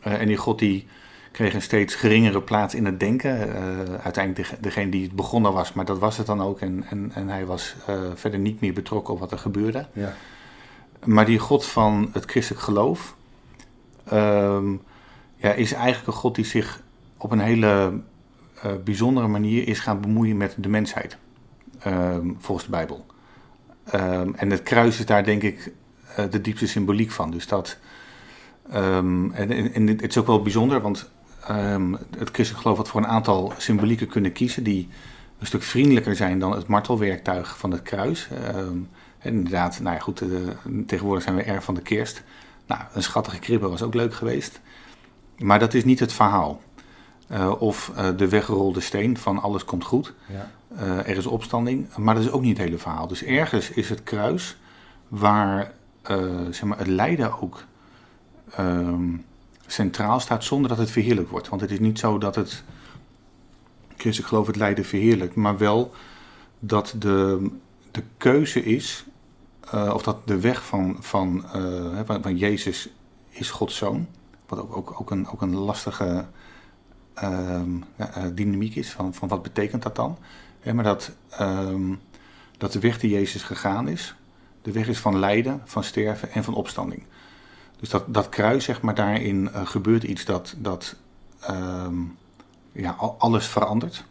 [0.00, 0.86] En die God die
[1.32, 3.52] kreeg een steeds geringere plaats in het denken.
[4.02, 6.60] uiteindelijk de, degene die het begonnen was, maar dat was het dan ook.
[6.60, 7.74] En, en, en hij was
[8.14, 9.86] verder niet meer betrokken op wat er gebeurde.
[9.92, 10.14] Ja.
[11.04, 13.14] Maar die God van het christelijk geloof
[14.04, 14.72] ehm,
[15.36, 16.82] ja, is eigenlijk een God die zich
[17.16, 17.92] op een hele
[18.64, 21.16] uh, bijzondere manier is gaan bemoeien met de mensheid.
[21.78, 23.06] Ehm, volgens de Bijbel.
[23.94, 25.72] Um, en het kruis is daar denk ik
[26.18, 27.30] uh, de diepste symboliek van.
[27.30, 27.78] Dus dat.
[28.74, 31.10] Um, en, en, het is ook wel bijzonder, want
[32.18, 34.88] het christelijk geloof had voor een aantal symbolieken kunnen kiezen die
[35.38, 38.28] een stuk vriendelijker zijn dan het martelwerktuig van het kruis.
[39.18, 40.22] en inderdaad, nou ja, goed,
[40.86, 42.22] tegenwoordig zijn we erg van de kerst.
[42.66, 44.60] Nou, een schattige kribbe was ook leuk geweest.
[45.38, 46.60] Maar dat is niet het verhaal.
[47.30, 50.14] Uh, of uh, de weggerolde steen van alles komt goed.
[50.28, 50.50] Ja.
[50.72, 51.96] Uh, er is opstanding.
[51.96, 53.06] Maar dat is ook niet het hele verhaal.
[53.06, 54.56] Dus ergens is het kruis
[55.08, 55.72] waar
[56.50, 57.64] zeg maar, het lijden ook
[58.58, 59.24] um,
[59.72, 61.48] centraal staat zonder dat het verheerlijk wordt.
[61.48, 62.64] Want het is niet zo dat het
[63.96, 65.34] christelijk geloof het lijden verheerlijkt.
[65.34, 65.92] Maar wel
[66.58, 67.50] dat de,
[67.90, 69.04] de keuze is,
[69.72, 71.44] of dat de weg van, van,
[72.04, 72.88] van, van Jezus
[73.28, 74.08] is Gods zoon.
[74.46, 76.24] Wat ook, ook, ook, een, ook een lastige
[77.22, 77.84] um,
[78.34, 80.18] dynamiek is van, van wat betekent dat dan.
[80.74, 82.00] maar dat, um,
[82.58, 84.14] dat de weg die Jezus gegaan is,
[84.62, 87.02] de weg is van lijden, van sterven en van opstanding.
[87.82, 90.96] Dus dat, dat kruis, zeg maar, daarin uh, gebeurt iets dat, dat
[91.50, 92.16] um,
[92.72, 94.04] ja, alles verandert.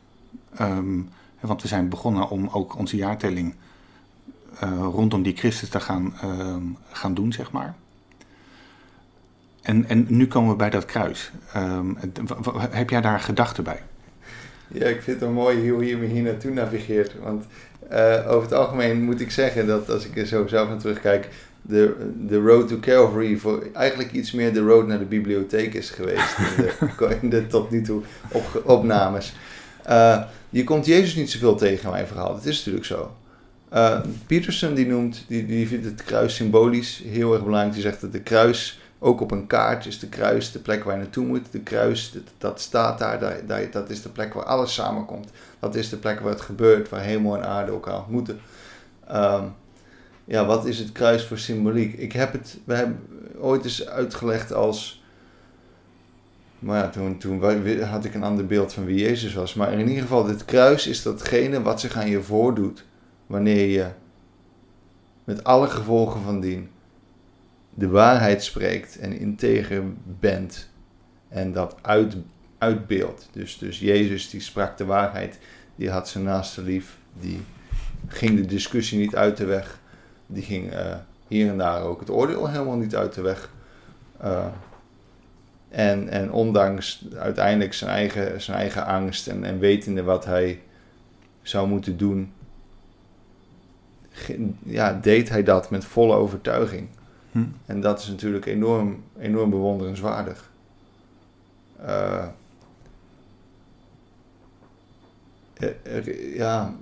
[1.40, 3.56] want we zijn begonnen om ook onze jaartelling
[4.64, 6.14] uh, rondom die Christus te gaan,
[6.92, 7.76] gaan doen, zeg maar.
[9.62, 11.32] En, en nu komen we bij dat kruis.
[12.70, 13.82] Heb jij daar gedachten bij?
[14.68, 17.20] Ja, ik vind het wel mooi hoe je me hier naartoe navigeert.
[17.24, 17.46] Want
[17.92, 21.30] uh, over het algemeen moet ik zeggen dat als ik er zo zelf naar terugkijk,
[21.62, 25.89] de, de road to Calvary voor eigenlijk iets meer de road naar de bibliotheek is
[25.89, 26.38] geweest.
[26.38, 29.34] in, de, in de tot nu toe op, opnames.
[29.89, 32.34] Uh, je komt Jezus niet zoveel tegen in mijn verhaal.
[32.34, 33.15] Dat is natuurlijk zo.
[33.74, 37.74] Uh, Peterson die noemt, die, die vindt het kruis symbolisch heel erg belangrijk.
[37.74, 40.95] Die zegt dat de kruis ook op een kaart is de kruis de plek waar
[40.95, 41.52] je naartoe moet.
[41.52, 45.30] De kruis, dat, dat staat daar, daar, dat is de plek waar alles samenkomt.
[45.60, 48.39] Dat is de plek waar het gebeurt, waar hemel en aarde elkaar ontmoeten.
[49.12, 49.54] Um,
[50.32, 51.94] ja, wat is het kruis voor symboliek?
[51.94, 53.00] Ik heb het we hebben
[53.39, 55.04] ooit eens uitgelegd als.
[56.60, 59.54] Maar ja, toen, toen had ik een ander beeld van wie Jezus was.
[59.54, 62.86] Maar in ieder geval, dit kruis is datgene wat zich aan je voordoet.
[63.28, 63.88] Wanneer je
[65.24, 66.70] met alle gevolgen van dien
[67.74, 69.84] de waarheid spreekt en integer
[70.20, 70.70] bent
[71.28, 72.15] en dat uit,
[72.58, 73.30] uitbeeldt.
[73.32, 75.39] Dus, dus Jezus die sprak de waarheid,
[75.76, 77.39] die had zijn naaste lief, die
[78.08, 79.81] ging de discussie niet uit de weg,
[80.34, 80.96] die ging uh,
[81.28, 83.50] hier en daar ook het oordeel helemaal niet uit de weg.
[84.24, 84.46] Uh,
[85.70, 90.62] en, en ondanks uiteindelijk zijn eigen, zijn eigen angst en, en wetende wat hij
[91.41, 92.34] zou moeten doen,
[94.63, 96.88] ja, deed hij dat met volle overtuiging.
[97.32, 97.44] Hm.
[97.65, 100.52] En dat is natuurlijk enorm, enorm bewonderenswaardig.
[101.82, 102.28] Uh,
[106.36, 106.76] ja,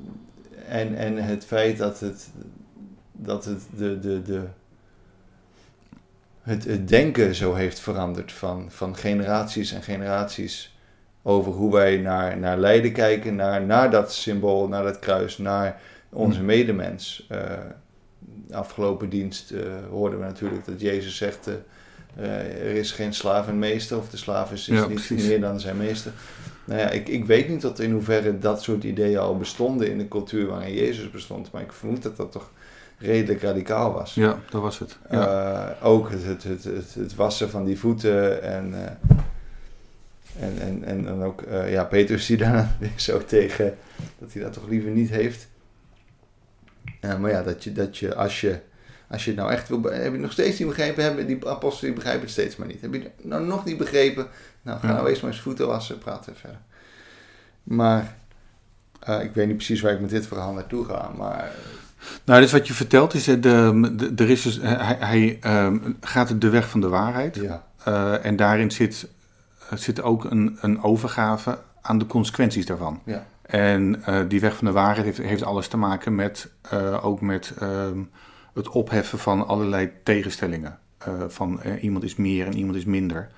[0.68, 2.30] en, en het feit dat het,
[3.22, 4.42] dat het, de, de, de,
[6.42, 10.78] het, het denken zo heeft veranderd van, van generaties en generaties
[11.22, 15.82] over hoe wij naar, naar lijden kijken, naar, naar dat symbool, naar dat kruis, naar
[16.10, 16.46] onze hm.
[16.46, 17.28] medemens.
[17.32, 17.40] Uh,
[18.52, 21.54] afgelopen dienst uh, hoorden we natuurlijk dat Jezus zegt: uh,
[22.40, 25.78] er is geen slaaf en meester, of de slaaf is, is niet meer dan zijn
[25.78, 26.12] meester.
[26.66, 29.98] Nou ja, ik, ik weet niet tot in hoeverre dat soort ideeën al bestonden in
[29.98, 32.52] de cultuur waarin Jezus bestond, maar ik vermoed dat dat toch
[33.00, 34.14] redelijk radicaal was.
[34.14, 34.98] Ja, dat was het.
[35.12, 35.76] Ja.
[35.80, 38.74] Uh, ook het, het, het, het, het, wassen van die voeten en.
[40.40, 43.78] en, en, en dan ook, ja, Petrus die daar zo tegen
[44.20, 45.48] dat hij dat toch liever niet heeft.
[47.02, 48.60] Uh, maar ja, dat je, dat je als je
[49.08, 51.94] als je het nou echt wil, heb je nog steeds niet begrepen, hebben die apostelen
[51.94, 52.82] die begrijpen het steeds maar niet.
[52.82, 54.28] Heb je het nou nog niet begrepen?
[54.62, 56.60] Nou, ga nou eens maar eens voeten wassen, praten verder.
[57.64, 58.18] Maar
[59.08, 61.52] Uh, ik weet niet precies waar ik met dit verhaal naartoe ga, maar...
[62.26, 66.42] Nou, dus wat je vertelt is, de, de, er is dus, hij, hij um, gaat
[66.42, 67.36] de weg van de waarheid.
[67.36, 67.64] Ja.
[67.88, 69.08] Uh, en daarin zit,
[69.76, 73.02] zit ook een, een overgave aan de consequenties daarvan.
[73.06, 73.26] Ja.
[73.42, 77.22] En uh, die weg van de waarheid heeft, heeft alles te maken met, uh, ook
[77.22, 78.10] met um,
[78.54, 80.80] het opheffen van allerlei tegenstellingen.
[81.28, 83.30] van iemand is meer en iemand is minder.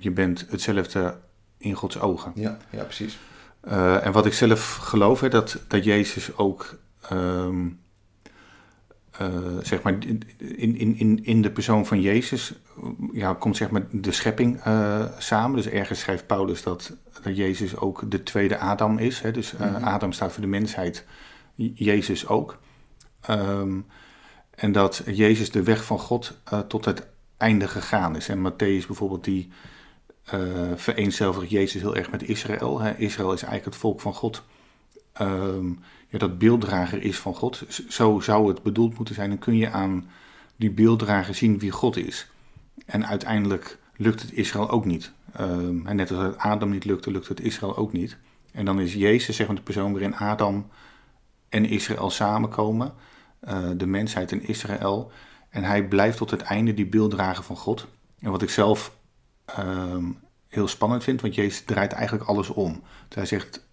[0.00, 1.14] je bent hetzelfde
[1.58, 2.32] in Gods ogen.
[2.34, 3.18] Ja, ja precies.
[4.02, 6.78] En wat ik zelf geloof, hè, dat, dat Jezus ook,
[7.12, 7.80] um,
[9.20, 10.22] uh, zeg maar, in,
[10.76, 12.54] in, in, in de persoon van Jezus,
[13.12, 15.56] ja, komt zeg maar de schepping uh, samen.
[15.56, 19.20] Dus ergens schrijft Paulus dat, dat Jezus ook de tweede Adam is.
[19.20, 19.84] Hè, dus mm -hmm.
[19.84, 21.06] Adam staat voor de mensheid,
[21.74, 22.58] Jezus ook.
[23.30, 23.86] Um,
[24.50, 28.28] en dat Jezus de weg van God tot het einde gegaan is.
[28.28, 29.50] En Matthäus bijvoorbeeld, die
[30.74, 32.80] vereenzelvigt Jezus heel erg met Israël.
[32.80, 32.96] Hè.
[32.96, 34.42] Israël is eigenlijk het volk van God.
[35.20, 35.78] Um,
[36.08, 37.64] ja, dat beelddrager is van God.
[37.88, 39.28] Zo zou het bedoeld moeten zijn.
[39.28, 40.10] Dan kun je aan
[40.56, 42.30] die beelddrager zien wie God is.
[42.86, 45.12] En uiteindelijk lukt het Israël ook niet.
[45.40, 48.16] Um, en net als het Adam niet lukte, lukt het Israël ook niet.
[48.52, 50.66] En dan is Jezus zeg maar, de persoon waarin Adam
[51.48, 52.92] en Israël samenkomen.
[53.48, 55.12] Uh, de mensheid en Israël.
[55.48, 57.86] En hij blijft tot het einde die beelddrager van God.
[58.20, 58.96] En wat ik zelf
[59.58, 62.82] um, heel spannend vind, want Jezus draait eigenlijk alles om.
[63.08, 63.66] Hij zegt,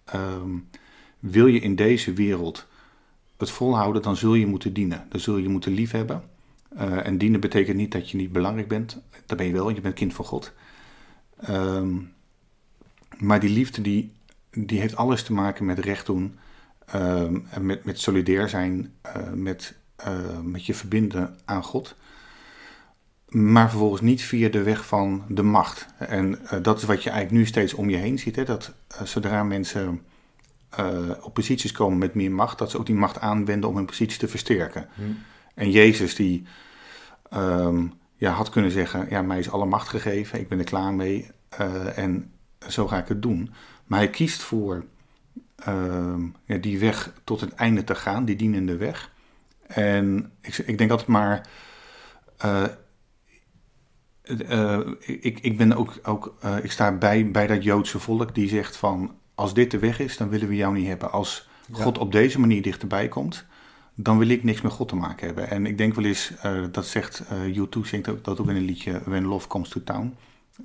[1.18, 2.66] wil je in deze wereld
[3.36, 5.06] het volhouden, dan zul je moeten dienen.
[5.08, 6.22] Dan zul je moeten liefhebben.
[6.76, 9.00] Uh, en dienen betekent niet dat je niet belangrijk bent.
[9.26, 10.52] Dat ben je wel, je bent kind van God.
[11.48, 12.12] Um,
[13.18, 14.12] maar die liefde, die,
[14.50, 16.38] die heeft alles te maken met recht doen.
[16.86, 19.74] en met, met solidair zijn, uh, met,
[20.06, 21.96] uh, met je verbinden aan God
[23.28, 25.86] maar vervolgens niet via de weg van de macht.
[25.98, 28.36] En dat is wat je eigenlijk nu steeds om je heen ziet.
[28.36, 28.44] Hè?
[28.44, 28.72] Dat
[29.04, 30.02] zodra mensen
[30.80, 33.86] uh, op posities komen met meer macht, dat ze ook die macht aanwenden om hun
[33.86, 34.88] positie te versterken.
[34.94, 35.18] Hmm.
[35.54, 36.46] En Jezus die
[37.34, 40.94] um, ja, had kunnen zeggen, ja, mij is alle macht gegeven, ik ben er klaar
[40.94, 41.30] mee
[41.94, 42.32] en
[42.68, 43.52] zo ga ik het doen.
[43.84, 44.84] Maar hij kiest voor
[45.56, 49.12] ehm, ja, die weg tot het einde te gaan, die dienende weg.
[49.66, 51.48] En ik, ik denk altijd maar
[52.44, 52.64] uh,
[54.98, 59.18] ik, ik ben ook, ook ik sta bij, bij dat Joodse volk die zegt van
[59.38, 61.12] als dit de weg is, dan willen we jou niet hebben.
[61.12, 62.02] Als God ja.
[62.02, 63.44] op deze manier dichterbij komt,
[63.94, 65.50] dan wil ik niks met God te maken hebben.
[65.50, 68.64] En ik denk wel eens, uh, dat zegt U2, zingt ook, dat ook in een
[68.64, 70.16] liedje When Love Comes to Town.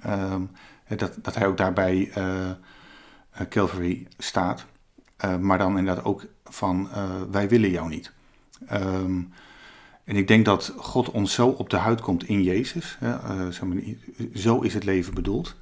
[0.06, 0.50] Um,
[0.88, 2.12] dat, dat hij ook daarbij
[3.50, 4.66] Calvary staat.
[5.40, 6.90] maar dan inderdaad ook van
[7.32, 8.12] wij willen jou niet.
[8.72, 9.34] Um,
[10.04, 13.76] en ik denk dat God ons zo op de huid komt in Jezus, hè, uh,
[14.34, 15.56] zo is het leven bedoeld,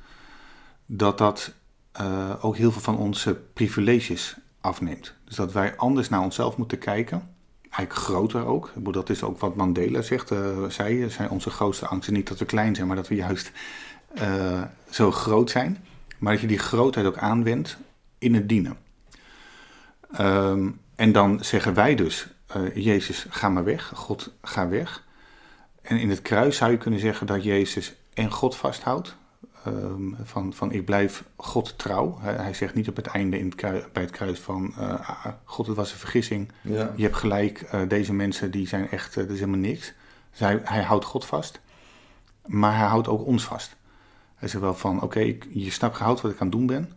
[0.85, 1.53] dat dat
[2.01, 5.13] uh, ook heel veel van onze privileges afneemt.
[5.25, 8.71] Dus dat wij anders naar onszelf moeten kijken, eigenlijk groter ook.
[8.75, 12.45] Dat is ook wat Mandela zegt, uh, zei, zijn onze grootste angsten niet dat we
[12.45, 13.51] klein zijn, maar dat we juist
[14.89, 15.85] zo groot zijn.
[16.17, 17.77] Maar dat je die grootheid ook aanwendt
[18.17, 18.77] in het dienen.
[20.19, 22.27] Um, en dan zeggen wij dus,
[22.73, 23.91] Jezus, ga maar weg.
[23.95, 25.03] God, ga weg.
[25.81, 29.15] En in het kruis zou je kunnen zeggen dat Jezus en God vasthoudt.
[29.67, 32.17] Um, van, van ik blijf God trouw.
[32.19, 35.25] Hij, hij zegt niet op het einde in het kruis, bij het kruis van uh,
[35.43, 36.51] God, het was een vergissing.
[36.61, 36.93] Ja.
[36.95, 39.93] Je hebt gelijk, uh, deze mensen die zijn echt, dat is helemaal niks.
[40.29, 41.59] Dus hij, hij houdt God vast.
[42.45, 43.75] Maar hij houdt ook ons vast.
[44.35, 46.91] Hij zegt wel van, oké, okay, je snapt gehouden wat ik aan het doen ben.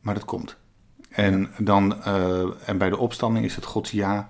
[0.00, 0.56] Maar dat komt.
[1.08, 2.04] En, dan,
[2.64, 4.28] en bij de opstanding is het Gods ja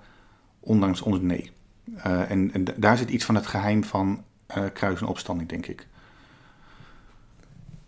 [0.59, 1.51] ondanks ons nee.
[2.03, 4.23] En, en, daar zit iets van het geheim van
[4.57, 5.87] uh, kruis en opstanding, denk ik.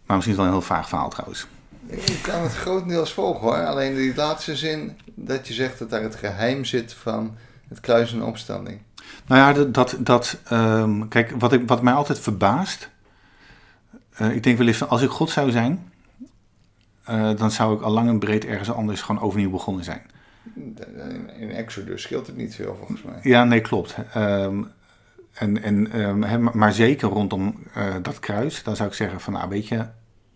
[0.05, 1.47] Maar misschien is het wel een heel vaag verhaal trouwens.
[1.87, 3.65] Ik kan het grotendeels volgen hoor.
[3.65, 7.37] Alleen die laatste zin dat je zegt dat daar het geheim zit van
[7.67, 8.81] het kruis en opstanding.
[9.27, 12.89] Nou ja, dat, dat, dat um, kijk, wat, ik, wat mij altijd verbaast.
[14.21, 15.91] Uh, ik denk wel eens van als ik God zou zijn,
[17.37, 20.01] dan zou ik al lang en breed ergens anders gewoon overnieuw begonnen zijn.
[21.39, 23.19] In Exodus scheelt het niet veel volgens mij.
[23.21, 23.95] Ja, nee, klopt.
[24.15, 24.71] Um,
[25.33, 29.49] en, en, um, maar zeker rondom uh, dat kruis, dan zou ik zeggen van nou
[29.49, 29.85] weet je,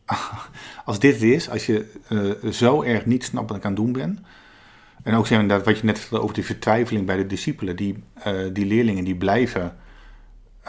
[0.86, 3.80] als dit het is, als je uh, zo erg niet snapt wat ik aan het
[3.80, 4.26] doen ben.
[5.04, 8.34] En ook zeg wat je net vertelde over die vertwijfeling bij de discipelen, die, uh,
[8.54, 9.78] die leerlingen die blijven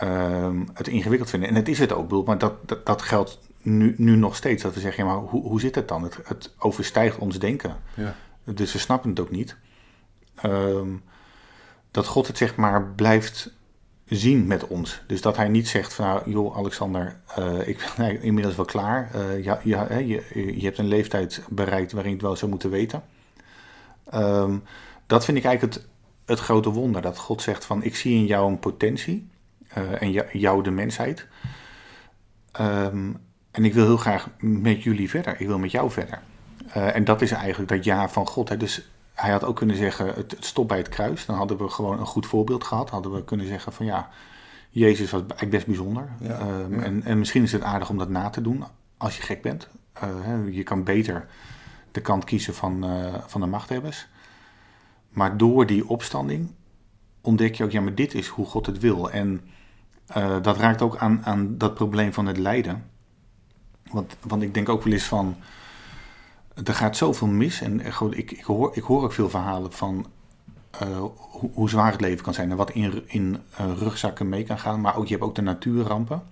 [0.03, 1.49] um, het ingewikkeld vinden.
[1.49, 4.63] En het is het ook, bedoel, maar dat, dat, dat geldt nu, nu nog steeds.
[4.63, 6.03] Dat we zeggen, ja, maar hoe, hoe zit het dan?
[6.03, 7.77] Het, het overstijgt ons denken.
[7.95, 8.15] Ja.
[8.45, 9.57] Dus ze snappen het ook niet.
[10.45, 11.03] Um,
[11.91, 13.53] dat God het zeg maar blijft
[14.09, 15.03] zien met ons.
[15.07, 19.11] Dus dat hij niet zegt van nou joh Alexander, uh, ik ben inmiddels wel klaar.
[19.15, 19.61] Uh, ja,
[19.99, 23.03] je, je hebt een leeftijd bereikt waarin het wel zou moeten weten.
[24.11, 24.59] Ehm,
[25.07, 25.89] dat vind ik eigenlijk het,
[26.25, 27.03] het grote wonder.
[27.03, 29.29] Dat God zegt van ik zie in jou een potentie.
[29.79, 31.27] Uh, en jou de mensheid.
[32.53, 33.13] Ehm,
[33.51, 35.41] en ik wil heel graag met jullie verder.
[35.41, 36.21] Ik wil met jou verder.
[36.73, 38.49] En dat is eigenlijk dat ja van God.
[38.49, 38.57] Hè.
[38.57, 38.89] Dus
[39.21, 41.27] hij had ook kunnen zeggen, het, het stopt bij het kruis.
[41.27, 42.91] Dan hadden we gewoon een goed voorbeeld gehad.
[42.91, 44.09] Hadden we kunnen zeggen van ja,
[44.71, 46.09] Jezus was eigenlijk best bijzonder.
[46.21, 48.65] Ja, um, En, en misschien is het aardig om dat na te doen
[48.97, 49.69] als je gek bent.
[50.05, 51.27] Uh, je kan beter
[51.93, 54.09] de kant kiezen van, uh, van de machthebbers.
[55.09, 56.51] Maar door die opstanding
[57.21, 59.11] ontdek je ook, ja, maar dit is hoe God het wil.
[59.11, 59.41] En
[60.17, 62.91] uh, dat raakt ook aan, aan dat probleem van het lijden.
[63.91, 65.37] Want, want ik denk ook wel eens van,
[66.65, 67.61] er gaat zoveel mis.
[67.61, 70.07] En ik, ik, hoor, ik hoor ook veel verhalen van
[70.83, 70.99] uh,
[71.31, 72.51] hoe, hoe, zwaar het leven kan zijn.
[72.51, 74.81] En wat in, in uh, rugzakken mee kan gaan.
[74.81, 76.23] Maar ook, je hebt ook de natuurrampen.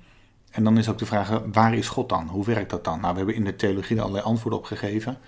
[0.50, 2.28] En dan is ook de vraag, waar is God dan?
[2.28, 3.00] Hoe werkt dat dan?
[3.00, 5.18] Nou, we hebben in de theologie allerlei antwoorden op gegeven.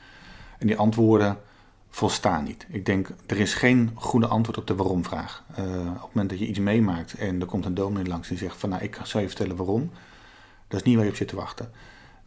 [0.59, 1.39] En die antwoorden
[1.91, 2.67] volstaan niet.
[2.69, 5.45] Ik denk, er is geen goede antwoord op de waarom-vraag.
[5.49, 8.57] Op het moment dat je iets meemaakt en er komt een dominee langs die zegt
[8.57, 9.91] van, nou, ik zal je vertellen waarom.
[10.69, 11.71] Dat is niet waar je op zit te wachten.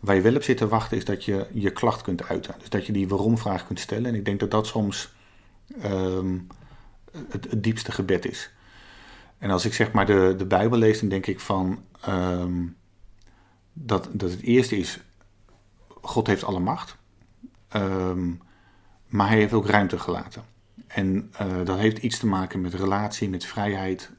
[0.02, 2.56] Waar je wel op zit te wachten is dat je je klacht kunt uiten.
[2.60, 4.06] Dus dat je die waarom-vraag kunt stellen.
[4.06, 5.14] En ik denk dat dat soms
[5.84, 6.48] um,
[7.30, 8.52] het, het, diepste gebed is.
[9.38, 12.76] En als ik zeg maar de, de Bijbel lees, dan denk ik van um,
[13.74, 15.00] dat, dat het eerste is,
[16.02, 16.96] God heeft alle macht.
[17.76, 18.42] Um,
[19.08, 20.44] maar hij heeft ook ruimte gelaten.
[20.88, 24.12] En uh, dat heeft iets te maken met relatie, met vrijheid,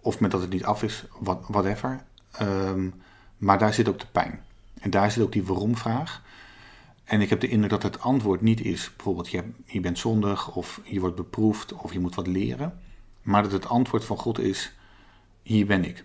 [0.00, 2.04] of met dat het niet af is, what, whatever.
[2.42, 2.94] Um,
[3.42, 4.44] maar daar zit ook de pijn.
[4.80, 6.22] En daar zit ook die waarom-vraag.
[7.04, 10.54] En ik heb de indruk dat het antwoord niet is, bijvoorbeeld je, je bent zondig,
[10.54, 12.80] of je wordt beproefd, of je moet wat leren.
[13.22, 14.72] Maar dat het antwoord van God is,
[15.42, 16.04] hier ben ik.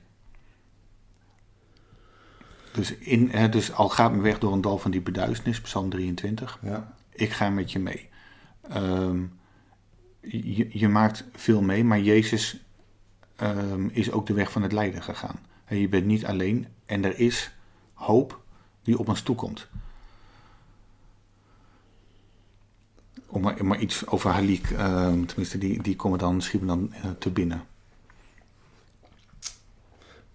[2.71, 5.89] Dus, in, hè, dus al gaat me weg door een dal van die beduisternis, Psalm
[5.89, 6.59] 23.
[6.61, 8.09] Ja ik ga met je mee.
[8.75, 9.39] Um,
[10.21, 12.65] je, je, maakt veel mee, maar Jezus
[13.41, 15.39] um, is ook de weg van het lijden gegaan.
[15.65, 17.51] En je bent niet alleen en er is
[17.93, 18.39] hoop
[18.83, 19.67] die op ons toekomt.
[23.25, 27.29] Om maar, iets over Halik, um, tenminste, die, die komen dan, schieten dan uh, te
[27.29, 27.63] binnen.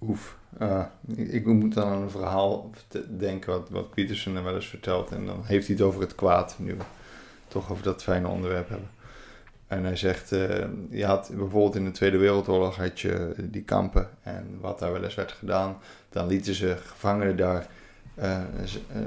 [0.01, 0.37] Oef.
[0.61, 0.85] Uh,
[1.17, 2.71] ik moet dan aan een verhaal
[3.19, 5.11] denken wat, wat Pietersen er wel eens vertelt.
[5.11, 6.85] En dan heeft hij het over het kwaad, nu we
[7.49, 8.91] toch over dat fijne onderwerp hebben.
[9.73, 14.09] En hij zegt, uh, je had bijvoorbeeld in de Tweede Wereldoorlog had je die kampen.
[14.23, 15.77] En wat daar wel eens werd gedaan,
[16.09, 17.67] dan lieten ze gevangenen daar
[18.19, 18.41] uh,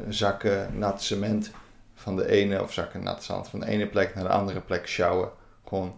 [0.09, 1.51] zakken nat cement
[1.93, 4.87] van de ene, of zakken nat zand van de ene plek naar de andere plek
[4.87, 5.29] sjouwen.
[5.67, 5.95] Gewoon,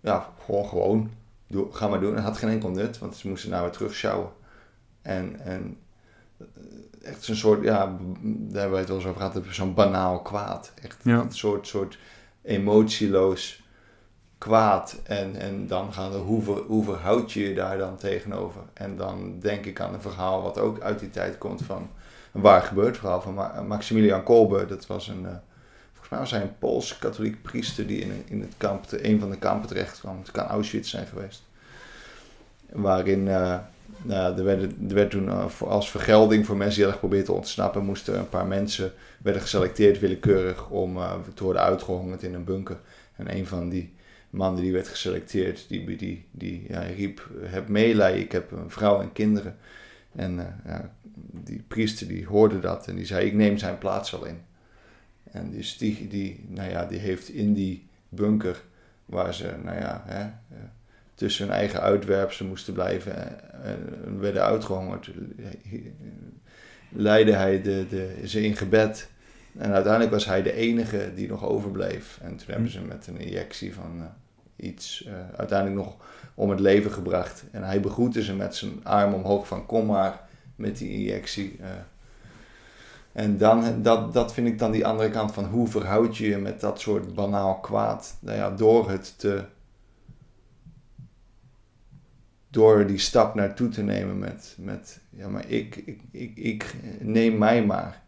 [0.00, 1.10] ja, gewoon gewoon
[1.46, 2.14] doe, ga maar doen.
[2.14, 4.30] Het had geen enkel nut, want ze moesten nou weer terug sjouwen.
[5.02, 5.78] En, en
[6.38, 6.46] eh,
[7.02, 10.72] echt zo'n soort, ja, daar hebben we het wel eens over gehad, zo'n banaal kwaad.
[10.82, 11.98] Echt een soort, soort
[12.44, 13.62] emotieloos
[14.38, 15.00] kwaad.
[15.02, 18.60] En, en dan gaan we, hoe, hoe verhoud je je daar dan tegenover?
[18.72, 21.90] En dan denk ik aan een verhaal wat ook uit die tijd komt van
[22.32, 24.66] een waar gebeurd verhaal van Maximilian Kolbe.
[24.66, 25.28] Dat was een, uh,
[25.92, 29.38] volgens mij was hij een Pools-katholiek priester die in, in het kamp, een van de
[29.38, 30.18] kampen terecht kwam.
[30.18, 31.42] Het kan Auschwitz zijn geweest.
[32.68, 33.58] Waarin uh,
[34.02, 37.32] nou, er, werd, er werd toen uh, als vergelding voor mensen die hadden geprobeerd te
[37.32, 42.44] ontsnappen, moesten een paar mensen werden geselecteerd willekeurig om uh, te worden uitgehongerd in een
[42.44, 42.78] bunker.
[43.16, 43.94] En een van die
[44.30, 49.00] mannen die werd geselecteerd, die, die, die ja, riep: Heb meelij, ik heb een vrouw
[49.00, 49.56] en kinderen.
[50.12, 50.90] En ja,
[51.44, 54.40] die priester die hoorde dat en die zei: Ik neem zijn plaats wel in.
[55.34, 58.62] En dus die, die, nou ja, die heeft in die bunker
[59.06, 60.30] waar ze, nou ja, hè,
[61.14, 63.14] tussen hun eigen uitwerpsen moesten blijven
[63.62, 65.10] en werden uitgehongerd.
[66.88, 69.08] Leidde hij de, de, ze in gebed.
[69.58, 72.18] En uiteindelijk was hij de enige die nog overbleef.
[72.22, 74.04] En toen hebben ze met een injectie van uh,
[74.56, 75.96] iets uh, uiteindelijk nog
[76.34, 77.44] om het leven gebracht.
[77.50, 80.20] En hij begroette ze met zijn arm omhoog van kom maar
[80.56, 81.56] met die injectie.
[81.60, 81.66] Uh,
[83.12, 86.38] en dan, dat, dat vind ik dan die andere kant van hoe verhoud je je
[86.38, 88.16] met dat soort banaal kwaad.
[88.20, 89.44] Nou ja, door het te
[92.54, 97.38] door die stap naartoe te nemen met, met ja, maar ik, ik, ik, ik neem
[97.38, 98.02] mij maar.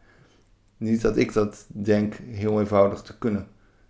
[0.77, 3.47] Niet dat ik dat denk heel eenvoudig te kunnen.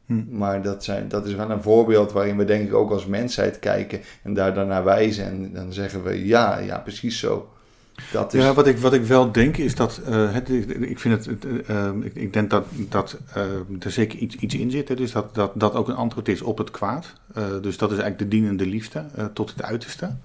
[0.06, 0.24] Hm.
[0.28, 3.58] Maar dat, zijn, dat is wel een voorbeeld waarin we denk ik ook als mensheid
[3.58, 5.24] kijken en daar dan naar wijzen.
[5.24, 7.50] En dan zeggen we ja, ja, precies zo.
[8.12, 8.42] Dat is...
[8.42, 11.88] Ja, wat ik, wat ik wel denk is dat, uh, het, ik, vind het, uh,
[12.00, 13.42] ik, ik, denk dat, dat uh,
[13.80, 14.88] er zeker iets, iets in zit.
[14.88, 17.12] Hè, dus dat, dat dat ook een antwoord is op het kwaad.
[17.62, 20.16] dus dat is eigenlijk de dienende liefde tot het uiterste.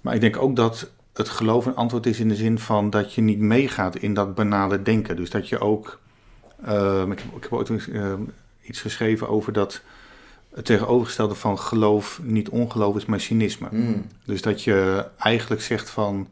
[0.00, 3.14] Maar ik denk ook dat het geloof een antwoord is in de zin van dat
[3.14, 5.16] je niet meegaat in dat banale denken.
[5.16, 6.00] Dus dat je ook.
[6.68, 8.12] Uh, ik, heb, ik heb ooit uh,
[8.62, 9.82] iets geschreven over dat
[10.54, 13.68] het tegenovergestelde van geloof niet ongeloof is, maar cynisme.
[13.70, 14.06] Mm.
[14.24, 16.28] Dus dat je eigenlijk zegt van,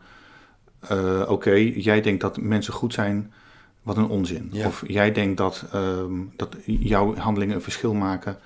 [0.81, 3.33] eh, oké, jij denkt dat mensen goed zijn,
[3.83, 4.49] wat een onzin.
[4.53, 4.66] Ja.
[4.66, 8.39] Of jij denkt dat, ehm, dat jouw handelingen een verschil maken,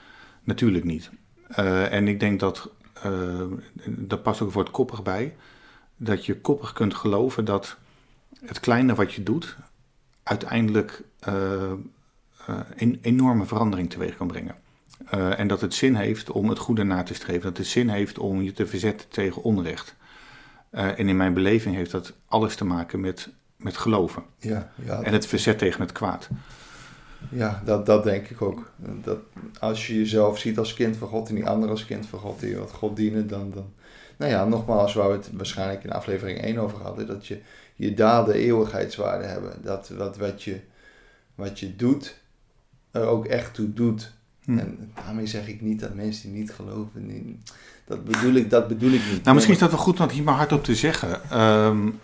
[0.44, 1.10] natuurlijk niet.
[1.48, 2.70] Eh, en ik denk dat,
[3.06, 3.42] uh,
[3.86, 5.36] daar past ook het woord koppig bij,
[5.96, 7.76] dat je koppig kunt geloven dat
[8.44, 9.56] het kleine wat je doet,
[10.22, 11.72] uiteindelijk uh,
[12.76, 14.54] een enorme verandering teweeg kan brengen.
[15.14, 17.42] Uh, en dat het zin heeft om het goede na te streven.
[17.42, 19.94] Dat het zin heeft om je te verzetten tegen onrecht.
[20.70, 24.22] En in mijn beleving heeft dat alles te maken met, met geloven.
[24.38, 26.28] Ja, ja, en het verzet tegen het kwaad.
[27.30, 28.70] Ja, dat, dat denk ik ook.
[29.02, 29.18] Dat
[29.58, 32.40] als je jezelf ziet als kind van God en die anderen als kind van God
[32.40, 33.72] die wat God dienen, dan, dan...
[34.16, 37.40] Nou ja, nogmaals, waar we het waarschijnlijk in aflevering 1 over hadden, dat je,
[37.74, 39.52] je daden eeuwigheidswaarde hebben.
[39.62, 40.60] Dat, dat wat, je,
[41.34, 42.20] wat je doet,
[42.90, 44.12] er ook echt toe doet.
[44.44, 44.58] Hm.
[44.58, 47.52] En daarmee zeg ik niet dat mensen die niet geloven, niet,
[47.84, 49.22] dat, bedoel ik, dat bedoel ik niet.
[49.22, 51.40] Nou, misschien is dat wel goed om hier maar hardop te zeggen.
[51.40, 52.00] Um,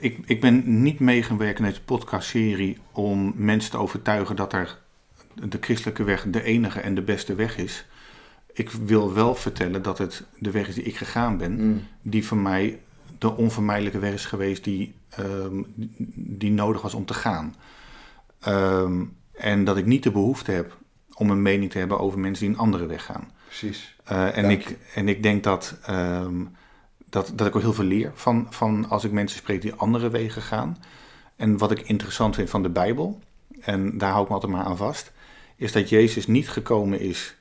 [0.00, 4.78] ik, ik ben niet meegewerkt in deze podcastserie om mensen te overtuigen dat er
[5.34, 7.86] de christelijke weg de enige en de beste weg is.
[8.52, 11.86] Ik wil wel vertellen dat het de weg is die ik gegaan ben, mm.
[12.02, 12.80] die voor mij
[13.18, 15.66] de onvermijdelijke weg is geweest die, um,
[16.14, 17.54] die nodig was om te gaan.
[18.48, 20.76] Um, en dat ik niet de behoefte heb
[21.14, 23.30] om een mening te hebben over mensen die een andere weg gaan.
[23.44, 23.96] Precies.
[24.12, 26.50] Uh, en, ik, en ik denk dat, um,
[27.10, 30.10] dat, dat ik ook heel veel leer van, van als ik mensen spreek die andere
[30.10, 30.78] wegen gaan.
[31.36, 33.20] En wat ik interessant vind van de Bijbel,
[33.60, 35.12] en daar hou ik me altijd maar aan vast,
[35.56, 37.36] is dat Jezus niet gekomen is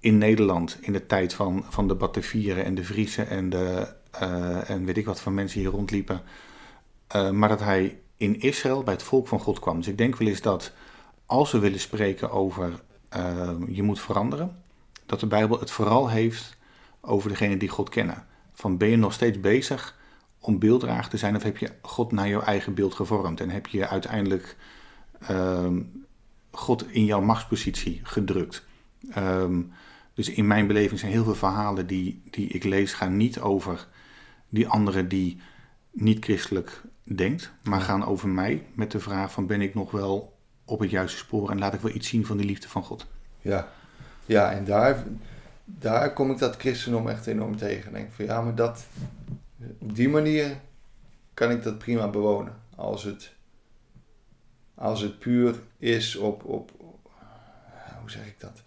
[0.00, 4.70] in Nederland in de tijd van, van de Batavieren en de Vriezen en, de, uh,
[4.70, 6.22] en weet ik wat van mensen hier rondliepen.
[7.16, 9.76] Uh, maar dat hij in Israël bij het volk van God kwam.
[9.76, 10.72] Dus ik denk wel eens dat
[11.26, 12.80] als we willen spreken over
[13.16, 14.62] uh, je moet veranderen,
[15.06, 16.56] dat de Bijbel het vooral heeft
[17.00, 18.26] over degene die God kennen.
[18.58, 19.98] Van ben je nog steeds bezig
[20.38, 23.66] om beelddrager te zijn of heb je God naar jouw eigen beeld gevormd en heb
[23.66, 24.56] je uiteindelijk
[25.30, 25.66] uh,
[26.50, 28.66] God in jouw machtspositie gedrukt.
[29.18, 29.72] Um,
[30.14, 33.86] dus in mijn beleving zijn heel veel verhalen die, die ik lees gaan niet over
[34.48, 35.40] die anderen die
[35.90, 40.38] niet christelijk denkt, maar gaan over mij met de vraag van ben ik nog wel
[40.64, 43.06] op het juiste spoor en laat ik wel iets zien van die liefde van God.
[43.40, 43.68] Ja,
[44.26, 45.04] ja en daar,
[45.76, 47.92] daar kom ik dat christendom echt enorm tegen.
[47.92, 48.86] Denk van ja, maar dat,
[49.78, 50.56] op die manier
[51.34, 52.56] kan ik dat prima bewonen.
[52.74, 53.32] Als het,
[54.74, 56.70] als het puur is op, op,
[58.00, 58.62] hoe zeg ik dat?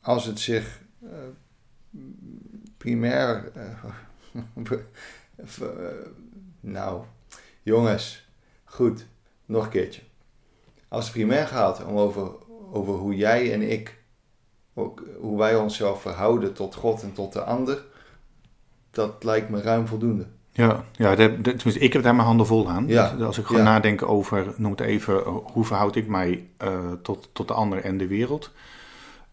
[0.00, 1.10] Als het zich uh,
[2.76, 3.52] primair,
[5.60, 5.70] uh,
[6.60, 7.04] nou,
[7.62, 8.28] jongens,
[8.64, 9.06] goed,
[9.44, 10.02] nog een keertje.
[10.88, 12.32] Als het primair gaat om over,
[12.72, 13.99] over hoe jij en ik,
[14.74, 17.84] ook, hoe wij onszelf verhouden tot God en tot de ander,
[18.90, 20.26] dat lijkt me ruim voldoende.
[20.52, 22.86] Ja, ja de, de, tenminste, ik heb daar mijn handen vol aan.
[22.88, 23.70] Ja, dus als ik gewoon ja.
[23.70, 27.98] nadenk over, noem het even, hoe verhoud ik mij uh, tot, tot de ander en
[27.98, 28.50] de wereld.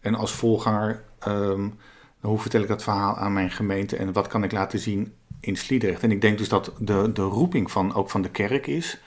[0.00, 1.78] En als volganger, um,
[2.20, 5.56] hoe vertel ik dat verhaal aan mijn gemeente en wat kan ik laten zien in
[5.56, 6.02] Sliedrecht.
[6.02, 9.00] En ik denk dus dat de, de roeping van, ook van de kerk is.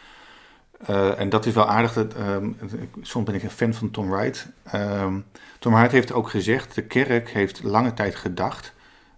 [0.90, 1.94] Uh, en dat is wel aardig.
[1.94, 2.58] Dat, um,
[3.02, 4.52] soms ben ik een fan van Tom Wright.
[4.76, 5.26] Um,
[5.62, 8.74] Tom Wright heeft ook gezegd: de kerk heeft lange tijd gedacht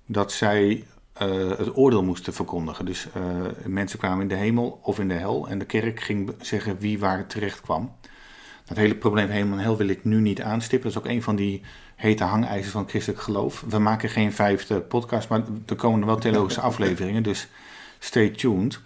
[0.06, 0.86] dat zij
[1.22, 2.86] uh, het oordeel moesten verkondigen.
[2.86, 3.24] Dus uh,
[3.66, 5.48] mensen kwamen in de hemel of in de hel.
[5.48, 7.96] En de kerk ging zeggen wie waar terecht kwam.
[8.66, 10.92] Dat hele probleem hemel en hel wil ik nu niet aanstippen.
[10.92, 11.62] Dat is ook een van die
[11.96, 13.64] hete hangijzers van christelijk geloof.
[13.70, 17.24] We maken geen vijfde podcast, maar er komen wel theologische afleveringen.
[17.24, 17.48] Dus
[18.00, 18.80] stay tuned.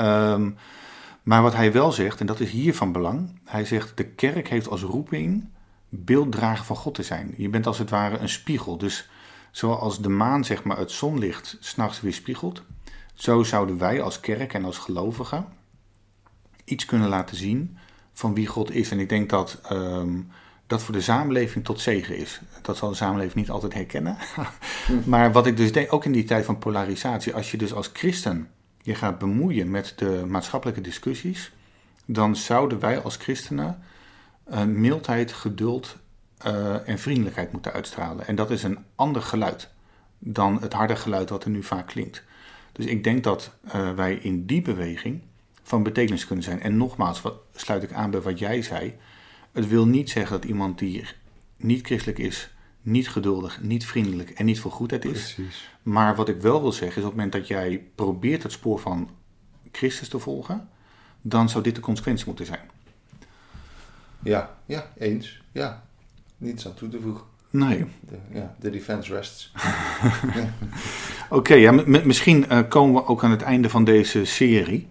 [0.00, 0.56] Um,
[1.22, 4.48] maar wat hij wel zegt, en dat is hier van belang, hij zegt de kerk
[4.48, 5.50] heeft als roeping
[5.94, 7.34] beelddrager van God te zijn.
[7.36, 8.78] Je bent als het ware een spiegel.
[8.78, 9.08] Dus
[9.50, 12.62] zoals de maan zeg maar het zonlicht s'nachts weerspiegelt,
[13.14, 15.46] zo zouden wij als kerk en als gelovigen
[16.64, 17.78] iets kunnen laten zien
[18.12, 18.90] van wie God is.
[18.90, 20.30] En ik denk dat um,
[20.66, 22.40] dat voor de samenleving tot zegen is.
[22.62, 24.16] Dat zal de samenleving niet altijd herkennen.
[25.04, 27.90] maar wat ik dus denk, ook in die tijd van polarisatie, als je dus als
[27.92, 28.48] christen
[28.82, 31.52] je gaat bemoeien met de maatschappelijke discussies,
[32.06, 33.82] dan zouden wij als christenen
[34.50, 35.96] uh, mildheid, geduld
[36.46, 38.26] uh, en vriendelijkheid moeten uitstralen.
[38.26, 39.70] En dat is een ander geluid
[40.18, 42.22] dan het harde geluid wat er nu vaak klinkt.
[42.72, 45.22] Dus ik denk dat uh, wij in die beweging
[45.62, 46.60] van betekenis kunnen zijn.
[46.60, 48.94] En nogmaals, wat, sluit ik aan bij wat jij zei.
[49.52, 51.04] Het wil niet zeggen dat iemand die
[51.56, 55.34] niet christelijk is, niet geduldig, niet vriendelijk en niet voor goedheid is.
[55.34, 55.70] Precies.
[55.82, 58.78] Maar wat ik wel wil zeggen is op het moment dat jij probeert het spoor
[58.78, 59.10] van
[59.72, 60.68] Christus te volgen,
[61.20, 62.70] dan zou dit de consequentie moeten zijn.
[64.22, 65.42] Ja, ja, eens.
[65.52, 65.82] Ja,
[66.36, 67.24] niets aan toe te voegen.
[67.50, 67.86] Nee.
[68.00, 69.52] De, ja, de defense rests.
[71.30, 74.88] Oké, ja, misschien uh, komen we ook aan het einde van deze serie.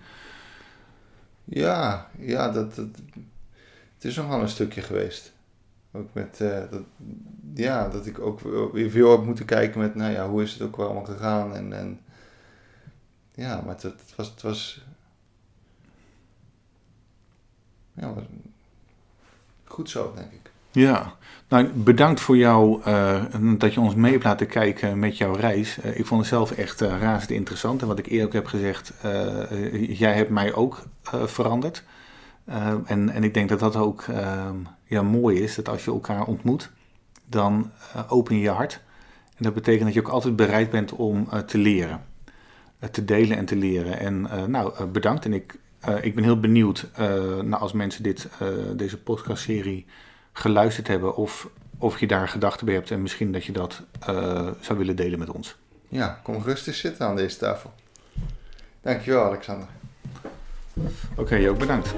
[1.44, 2.88] Ja, ja dat, dat,
[3.96, 5.34] het is nogal een stukje geweest.
[5.92, 6.84] Ook met, uh, dat,
[7.54, 8.40] ja, dat ik ook
[8.74, 11.56] weer veel heb moeten kijken met, nou ja, hoe is het ook allemaal gegaan.
[11.56, 12.00] En, en
[13.36, 14.86] ja, maar het, het was, het was,
[17.94, 18.14] ja,
[19.72, 20.52] goed zo, denk ik.
[20.72, 21.14] Ja,
[21.48, 23.24] nou bedankt voor jou uh,
[23.58, 25.78] dat je ons mee hebt laten kijken met jouw reis.
[25.78, 27.82] Uh, ik vond het zelf echt uh, razend interessant.
[27.82, 28.94] En wat ik eerder ook heb gezegd,
[29.88, 31.84] jij hebt mij ook veranderd.
[32.86, 34.56] en, en ik denk dat dat ook ehm,
[34.86, 36.72] ja, mooi is, dat als je elkaar ontmoet,
[37.26, 37.72] dan
[38.08, 38.82] open je je hart.
[39.38, 42.04] En dat betekent dat je ook altijd bereid bent om te leren.
[42.92, 44.00] te delen en te leren.
[44.00, 45.26] En nou, bedankt.
[45.26, 45.60] En ik,
[46.02, 48.28] ik ben heel benieuwd nou, als mensen dit,
[48.76, 49.86] deze podcastserie
[50.34, 54.50] geluisterd hebben of, of je daar gedachten bij hebt en misschien dat je dat uh,
[54.60, 55.58] zou willen delen met ons.
[55.88, 57.74] Ja, kom rustig zitten aan deze tafel.
[58.82, 59.68] Dankjewel, Alexander.
[60.74, 61.94] Oké, okay, ook bedankt.